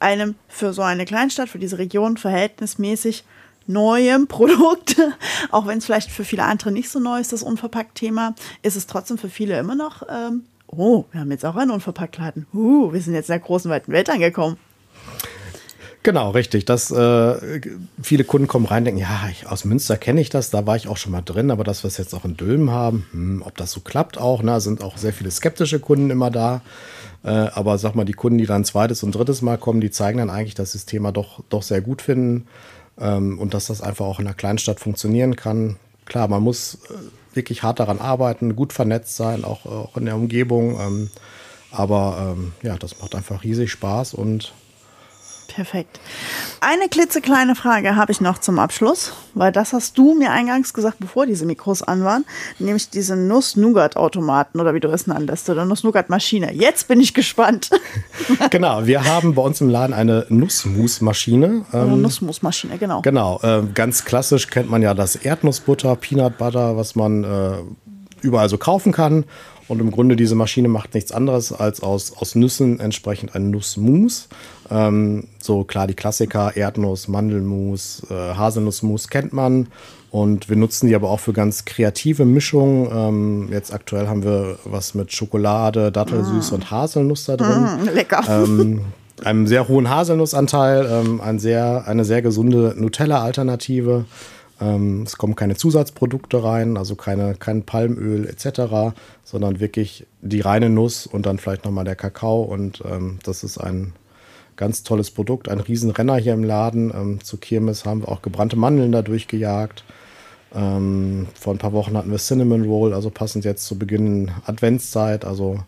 einem 0.00 0.34
für 0.48 0.72
so 0.72 0.82
eine 0.82 1.04
Kleinstadt, 1.04 1.48
für 1.48 1.58
diese 1.58 1.78
Region 1.78 2.16
verhältnismäßig 2.16 3.24
neuem 3.72 4.26
Produkt, 4.28 4.96
auch 5.50 5.66
wenn 5.66 5.78
es 5.78 5.84
vielleicht 5.84 6.10
für 6.10 6.24
viele 6.24 6.44
andere 6.44 6.72
nicht 6.72 6.90
so 6.90 7.00
neu 7.00 7.20
ist, 7.20 7.32
das 7.32 7.42
Unverpackt-Thema, 7.42 8.34
ist 8.62 8.76
es 8.76 8.86
trotzdem 8.86 9.18
für 9.18 9.30
viele 9.30 9.58
immer 9.58 9.74
noch, 9.74 10.02
ähm, 10.08 10.44
oh, 10.66 11.04
wir 11.12 11.20
haben 11.20 11.30
jetzt 11.30 11.44
auch 11.44 11.56
einen 11.56 11.70
Unverpackt-Laden. 11.70 12.46
Uh, 12.52 12.92
wir 12.92 13.00
sind 13.00 13.14
jetzt 13.14 13.28
in 13.28 13.34
der 13.34 13.40
großen, 13.40 13.70
weiten 13.70 13.92
Welt 13.92 14.10
angekommen. 14.10 14.56
Genau, 16.02 16.30
richtig. 16.30 16.64
Das, 16.64 16.90
äh, 16.90 17.60
viele 18.02 18.24
Kunden 18.24 18.48
kommen 18.48 18.64
rein 18.64 18.78
und 18.78 18.84
denken, 18.86 19.00
ja, 19.00 19.28
ich, 19.30 19.46
aus 19.46 19.66
Münster 19.66 19.98
kenne 19.98 20.22
ich 20.22 20.30
das, 20.30 20.48
da 20.48 20.66
war 20.66 20.76
ich 20.76 20.88
auch 20.88 20.96
schon 20.96 21.12
mal 21.12 21.20
drin, 21.20 21.50
aber 21.50 21.62
dass 21.62 21.84
wir 21.84 21.88
es 21.88 21.98
jetzt 21.98 22.14
auch 22.14 22.24
in 22.24 22.38
Dülmen 22.38 22.70
haben, 22.70 23.06
hm, 23.12 23.42
ob 23.44 23.56
das 23.58 23.72
so 23.72 23.80
klappt 23.80 24.16
auch, 24.16 24.42
ne, 24.42 24.62
sind 24.62 24.82
auch 24.82 24.96
sehr 24.96 25.12
viele 25.12 25.30
skeptische 25.30 25.78
Kunden 25.78 26.08
immer 26.08 26.30
da. 26.30 26.62
Äh, 27.22 27.28
aber 27.28 27.76
sag 27.76 27.96
mal, 27.96 28.06
die 28.06 28.14
Kunden, 28.14 28.38
die 28.38 28.46
dann 28.46 28.64
zweites 28.64 29.02
und 29.02 29.14
drittes 29.14 29.42
Mal 29.42 29.58
kommen, 29.58 29.82
die 29.82 29.90
zeigen 29.90 30.18
dann 30.18 30.30
eigentlich, 30.30 30.54
dass 30.54 30.72
sie 30.72 30.78
das 30.78 30.86
Thema 30.86 31.12
doch, 31.12 31.42
doch 31.50 31.62
sehr 31.62 31.82
gut 31.82 32.00
finden 32.00 32.46
und 32.96 33.54
dass 33.54 33.66
das 33.66 33.80
einfach 33.80 34.04
auch 34.04 34.20
in 34.20 34.26
einer 34.26 34.34
Kleinstadt 34.34 34.80
funktionieren 34.80 35.36
kann. 35.36 35.76
Klar, 36.04 36.28
man 36.28 36.42
muss 36.42 36.78
äh, 36.90 37.36
wirklich 37.36 37.62
hart 37.62 37.80
daran 37.80 38.00
arbeiten, 38.00 38.56
gut 38.56 38.72
vernetzt 38.72 39.16
sein, 39.16 39.44
auch, 39.44 39.66
auch 39.66 39.96
in 39.96 40.06
der 40.06 40.16
Umgebung. 40.16 40.78
Ähm, 40.80 41.10
aber 41.70 42.34
ähm, 42.36 42.52
ja, 42.62 42.76
das 42.76 43.00
macht 43.00 43.14
einfach 43.14 43.44
riesig 43.44 43.70
Spaß 43.70 44.14
und 44.14 44.52
Perfekt. 45.54 45.98
Eine 46.60 46.88
klitzekleine 46.88 47.56
Frage 47.56 47.96
habe 47.96 48.12
ich 48.12 48.20
noch 48.20 48.38
zum 48.38 48.58
Abschluss, 48.58 49.12
weil 49.34 49.50
das 49.50 49.72
hast 49.72 49.98
du 49.98 50.14
mir 50.14 50.30
eingangs 50.30 50.72
gesagt, 50.72 50.98
bevor 51.00 51.26
diese 51.26 51.44
Mikros 51.44 51.82
an 51.82 52.04
waren, 52.04 52.24
nämlich 52.58 52.90
diese 52.90 53.16
Nuss-Nougat-Automaten 53.16 54.60
oder 54.60 54.74
wie 54.74 54.80
du 54.80 54.88
es 54.88 55.06
nanntest, 55.06 55.50
oder 55.50 55.64
Nuss-Nougat-Maschine. 55.64 56.52
Jetzt 56.54 56.86
bin 56.86 57.00
ich 57.00 57.14
gespannt. 57.14 57.70
genau, 58.50 58.86
wir 58.86 59.04
haben 59.04 59.34
bei 59.34 59.42
uns 59.42 59.60
im 59.60 59.68
Laden 59.68 59.92
eine 59.92 60.26
Nussmus-Maschine. 60.28 61.64
Ähm, 61.72 62.00
Nussmus-Maschine, 62.00 62.78
genau. 62.78 63.02
Genau, 63.02 63.40
äh, 63.42 63.62
ganz 63.74 64.04
klassisch 64.04 64.46
kennt 64.46 64.70
man 64.70 64.82
ja 64.82 64.94
das 64.94 65.16
Erdnussbutter, 65.16 65.96
Peanut 65.96 66.38
Butter, 66.38 66.76
was 66.76 66.94
man 66.94 67.24
äh, 67.24 67.56
überall 68.22 68.48
so 68.48 68.58
kaufen 68.58 68.92
kann. 68.92 69.24
Und 69.68 69.80
im 69.80 69.92
Grunde 69.92 70.16
diese 70.16 70.34
Maschine 70.34 70.66
macht 70.66 70.94
nichts 70.94 71.12
anderes 71.12 71.52
als 71.52 71.80
aus, 71.80 72.16
aus 72.16 72.34
Nüssen 72.34 72.80
entsprechend 72.80 73.36
ein 73.36 73.50
Nussmus. 73.50 74.28
Ähm, 74.68 75.28
so 75.40 75.62
klar 75.62 75.86
die 75.86 75.94
Klassiker, 75.94 76.56
Erdnuss, 76.56 77.06
Mandelmus, 77.06 78.02
äh, 78.10 78.14
Haselnussmus 78.14 79.08
kennt 79.08 79.32
man. 79.32 79.68
Und 80.10 80.48
wir 80.48 80.56
nutzen 80.56 80.88
die 80.88 80.96
aber 80.96 81.08
auch 81.08 81.20
für 81.20 81.32
ganz 81.32 81.64
kreative 81.64 82.24
Mischungen. 82.24 82.88
Ähm, 82.92 83.48
jetzt 83.52 83.72
aktuell 83.72 84.08
haben 84.08 84.24
wir 84.24 84.58
was 84.64 84.94
mit 84.94 85.12
Schokolade, 85.12 85.92
Dattelsüße 85.92 86.50
mm. 86.50 86.54
und 86.56 86.70
Haselnuss 86.72 87.26
da 87.26 87.36
drin. 87.36 87.84
Mm, 87.84 87.94
lecker. 87.94 88.24
Ähm, 88.28 88.80
einem 89.24 89.46
sehr 89.46 89.68
hohen 89.68 89.88
Haselnussanteil, 89.88 90.88
ähm, 90.90 91.20
ein 91.20 91.38
sehr, 91.38 91.84
eine 91.86 92.04
sehr 92.04 92.22
gesunde 92.22 92.74
Nutella-Alternative. 92.76 94.04
Ähm, 94.60 95.02
es 95.02 95.16
kommen 95.16 95.36
keine 95.36 95.56
Zusatzprodukte 95.56 96.42
rein, 96.42 96.76
also 96.76 96.94
keine, 96.94 97.34
kein 97.34 97.64
Palmöl 97.64 98.28
etc., 98.28 98.94
sondern 99.24 99.60
wirklich 99.60 100.06
die 100.20 100.40
reine 100.40 100.68
Nuss 100.68 101.06
und 101.06 101.26
dann 101.26 101.38
vielleicht 101.38 101.64
nochmal 101.64 101.84
der 101.84 101.96
Kakao. 101.96 102.42
Und 102.42 102.82
ähm, 102.84 103.18
das 103.22 103.42
ist 103.42 103.58
ein 103.58 103.94
ganz 104.56 104.82
tolles 104.82 105.10
Produkt, 105.10 105.48
ein 105.48 105.60
Riesenrenner 105.60 106.16
hier 106.16 106.34
im 106.34 106.44
Laden. 106.44 106.92
Ähm, 106.94 107.24
zu 107.24 107.38
Kirmes 107.38 107.86
haben 107.86 108.02
wir 108.02 108.08
auch 108.08 108.22
gebrannte 108.22 108.56
Mandeln 108.56 108.92
da 108.92 109.02
durchgejagt. 109.02 109.84
Ähm, 110.54 111.28
vor 111.34 111.54
ein 111.54 111.58
paar 111.58 111.72
Wochen 111.72 111.96
hatten 111.96 112.10
wir 112.10 112.18
Cinnamon 112.18 112.64
Roll, 112.64 112.92
also 112.92 113.08
passend 113.08 113.44
jetzt 113.44 113.64
zu 113.64 113.78
Beginn 113.78 114.30
Adventszeit. 114.44 115.24
Also 115.24 115.60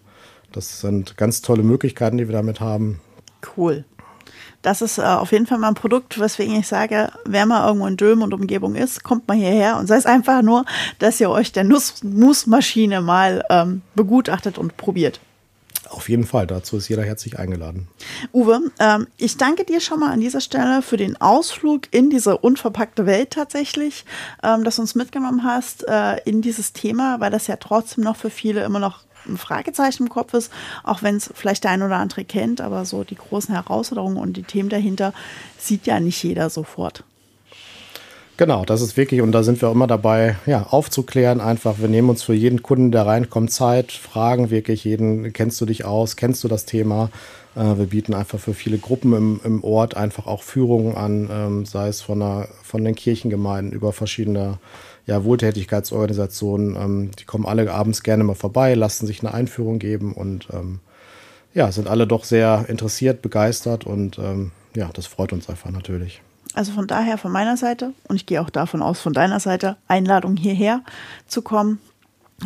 das 0.53 0.81
sind 0.81 1.17
ganz 1.17 1.41
tolle 1.41 1.63
Möglichkeiten, 1.63 2.19
die 2.19 2.29
wir 2.29 2.35
damit 2.35 2.61
haben. 2.61 3.01
Cool. 3.57 3.85
Das 4.63 4.81
ist 4.81 4.99
äh, 4.99 5.03
auf 5.03 5.33
jeden 5.33 5.47
Fall 5.47 5.59
mal 5.59 5.69
ein 5.69 5.75
Produkt, 5.75 6.19
weswegen 6.19 6.59
ich 6.59 6.69
sage, 6.69 7.11
wer 7.25 7.47
mal 7.47 7.67
irgendwo 7.67 7.87
in 7.87 7.97
Dülmen 7.97 8.25
und 8.25 8.35
Umgebung 8.35 8.75
ist, 8.75 9.03
kommt 9.03 9.29
mal 9.29 9.37
hierher 9.37 9.77
und 9.77 9.87
sei 9.87 9.97
es 9.97 10.07
einfach 10.07 10.43
nur, 10.43 10.65
dass 10.99 11.21
ihr 11.21 11.31
euch 11.31 11.53
der 11.53 11.65
Nussmusmaschine 11.65 13.01
mal 13.01 13.45
ähm, 13.51 13.83
begutachtet 13.95 14.59
und 14.59 14.77
probiert. 14.77 15.21
Auf 15.93 16.09
jeden 16.09 16.25
Fall, 16.25 16.47
dazu 16.47 16.79
ist 16.79 16.89
jeder 16.89 17.03
herzlich 17.03 17.39
eingeladen. 17.39 17.87
Uwe, 18.33 18.61
ähm, 18.79 19.07
ich 19.19 19.37
danke 19.37 19.65
dir 19.65 19.81
schon 19.81 20.01
mal 20.01 20.11
an 20.11 20.21
dieser 20.21 20.41
Stelle 20.41 20.81
für 20.81 20.97
den 20.97 21.21
Ausflug 21.21 21.83
in 21.91 22.09
diese 22.09 22.39
unverpackte 22.39 23.05
Welt 23.05 23.33
tatsächlich, 23.33 24.07
ähm, 24.43 24.65
dass 24.65 24.77
du 24.77 24.83
uns 24.83 24.95
mitgenommen 24.95 25.45
hast 25.45 25.87
äh, 25.87 26.17
in 26.25 26.41
dieses 26.41 26.73
Thema, 26.73 27.21
weil 27.21 27.31
das 27.31 27.47
ja 27.47 27.57
trotzdem 27.57 28.05
noch 28.05 28.17
für 28.17 28.31
viele 28.31 28.65
immer 28.65 28.79
noch 28.79 29.01
ein 29.27 29.37
Fragezeichen 29.37 30.05
im 30.05 30.09
Kopf 30.09 30.35
ist, 30.35 30.53
auch 30.85 31.03
wenn 31.03 31.17
es 31.17 31.31
vielleicht 31.35 31.65
der 31.65 31.73
ein 31.73 31.83
oder 31.83 31.97
andere 31.97 32.25
kennt, 32.25 32.61
aber 32.61 32.85
so 32.85 33.05
die 33.05 33.17
großen 33.17 33.55
Herausforderungen 33.55 34.17
und 34.17 34.37
die 34.37 34.43
Themen 34.43 34.69
dahinter 34.69 35.13
sieht 35.59 35.87
ja 35.87 36.01
nicht 36.01 36.23
jeder 36.23 36.51
sofort. 36.51 37.05
Genau, 38.39 38.65
das 38.65 38.81
ist 38.81 38.97
wirklich, 38.97 39.21
und 39.21 39.33
da 39.33 39.43
sind 39.43 39.61
wir 39.61 39.71
immer 39.71 39.87
dabei, 39.87 40.37
ja, 40.47 40.67
aufzuklären 40.71 41.41
einfach. 41.41 41.79
Wir 41.79 41.89
nehmen 41.89 42.09
uns 42.09 42.23
für 42.23 42.35
jeden 42.35 42.63
Kunden, 42.63 42.91
der 42.91 43.07
reinkommt, 43.07 43.53
Zeit, 43.53 43.93
fragen 43.93 44.51
wirklich 44.51 44.85
jeden, 44.85 45.33
kennst 45.33 45.61
du 45.61 45.67
dich 45.67 45.85
aus, 45.85 46.17
kennst 46.17 46.43
du 46.43 46.49
das 46.49 46.65
Thema? 46.65 47.11
Äh, 47.55 47.77
wir 47.77 47.87
bieten 47.87 48.15
einfach 48.15 48.39
für 48.39 48.55
viele 48.55 48.79
Gruppen 48.79 49.13
im, 49.13 49.41
im 49.45 49.63
Ort 49.63 49.97
einfach 49.97 50.27
auch 50.27 50.43
Führungen 50.43 50.97
an, 50.97 51.29
ähm, 51.31 51.67
sei 51.67 51.89
es 51.89 52.01
von, 52.01 52.21
der, 52.21 52.49
von 52.63 52.85
den 52.85 52.95
Kirchengemeinden 52.95 53.73
über 53.73 53.93
verschiedene 53.93 54.59
ja, 55.07 55.25
Wohltätigkeitsorganisationen. 55.25 56.77
Ähm, 56.77 57.11
die 57.19 57.25
kommen 57.25 57.47
alle 57.47 57.71
abends 57.73 58.03
gerne 58.03 58.25
mal 58.25 58.35
vorbei, 58.35 58.75
lassen 58.75 59.07
sich 59.07 59.21
eine 59.21 59.35
Einführung 59.35 59.79
geben 59.79 60.13
und 60.15 60.49
ähm, 60.53 60.81
ja, 61.55 61.71
sind 61.71 61.89
alle 61.89 62.07
doch 62.07 62.25
sehr 62.25 62.67
interessiert, 62.69 63.23
begeistert 63.23 63.85
und 63.85 64.19
ähm, 64.19 64.53
ja, 64.75 64.91
das 64.93 65.07
freut 65.07 65.33
uns 65.33 65.49
einfach 65.49 65.71
natürlich. 65.71 66.23
Also 66.55 66.73
von 66.73 66.87
daher 66.87 67.19
von 67.19 67.33
meiner 67.33 67.57
Seite 67.57 67.93
und 68.09 68.17
ich 68.17 68.27
gehe 68.27 68.41
auch 68.41 68.51
davon 68.51 68.83
aus 68.83 69.01
von 69.01 69.13
deiner 69.13 69.41
Seite 69.41 69.77
Einladung 69.89 70.37
hierher 70.37 70.83
zu 71.27 71.43
kommen, 71.43 71.79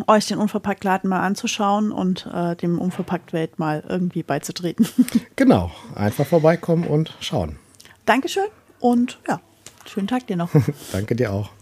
euch 0.07 0.27
den 0.27 0.39
Unverpacktladen 0.39 1.09
mal 1.09 1.21
anzuschauen 1.21 1.91
und 1.91 2.29
äh, 2.33 2.55
dem 2.57 2.79
Unverpackt-Welt 2.79 3.59
mal 3.59 3.83
irgendwie 3.89 4.23
beizutreten. 4.23 4.89
Genau, 5.37 5.71
einfach 5.95 6.27
vorbeikommen 6.27 6.87
und 6.87 7.15
schauen. 7.21 7.59
Dankeschön 8.07 8.47
und 8.81 9.19
ja, 9.29 9.41
schönen 9.87 10.07
Tag 10.07 10.27
dir 10.27 10.37
noch. 10.37 10.51
Danke 10.93 11.15
dir 11.15 11.33
auch. 11.33 11.56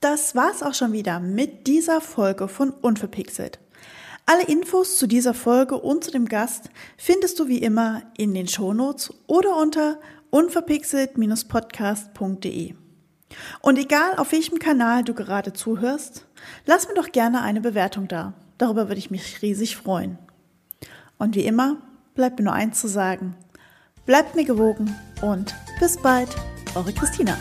Das 0.00 0.34
war's 0.34 0.62
auch 0.62 0.74
schon 0.74 0.92
wieder 0.92 1.20
mit 1.20 1.66
dieser 1.66 2.00
Folge 2.00 2.48
von 2.48 2.70
Unverpixelt. 2.70 3.58
Alle 4.26 4.44
Infos 4.44 4.98
zu 4.98 5.06
dieser 5.06 5.34
Folge 5.34 5.78
und 5.78 6.04
zu 6.04 6.10
dem 6.10 6.26
Gast 6.26 6.70
findest 6.96 7.38
du 7.38 7.48
wie 7.48 7.58
immer 7.58 8.02
in 8.16 8.32
den 8.34 8.48
Shownotes 8.48 9.12
oder 9.26 9.56
unter 9.56 10.00
unverpixelt-podcast.de. 10.30 12.74
Und 13.60 13.78
egal 13.78 14.16
auf 14.16 14.32
welchem 14.32 14.58
Kanal 14.58 15.04
du 15.04 15.14
gerade 15.14 15.52
zuhörst, 15.52 16.26
lass 16.66 16.88
mir 16.88 16.94
doch 16.94 17.12
gerne 17.12 17.42
eine 17.42 17.60
Bewertung 17.60 18.08
da. 18.08 18.32
Darüber 18.58 18.88
würde 18.88 18.98
ich 18.98 19.10
mich 19.10 19.42
riesig 19.42 19.76
freuen. 19.76 20.18
Und 21.18 21.36
wie 21.36 21.46
immer, 21.46 21.76
bleibt 22.14 22.38
mir 22.38 22.44
nur 22.44 22.54
eins 22.54 22.80
zu 22.80 22.88
sagen. 22.88 23.36
Bleibt 24.06 24.34
mir 24.34 24.44
gewogen 24.44 24.94
und 25.22 25.54
bis 25.80 25.96
bald, 25.96 26.28
eure 26.74 26.92
Christina. 26.92 27.36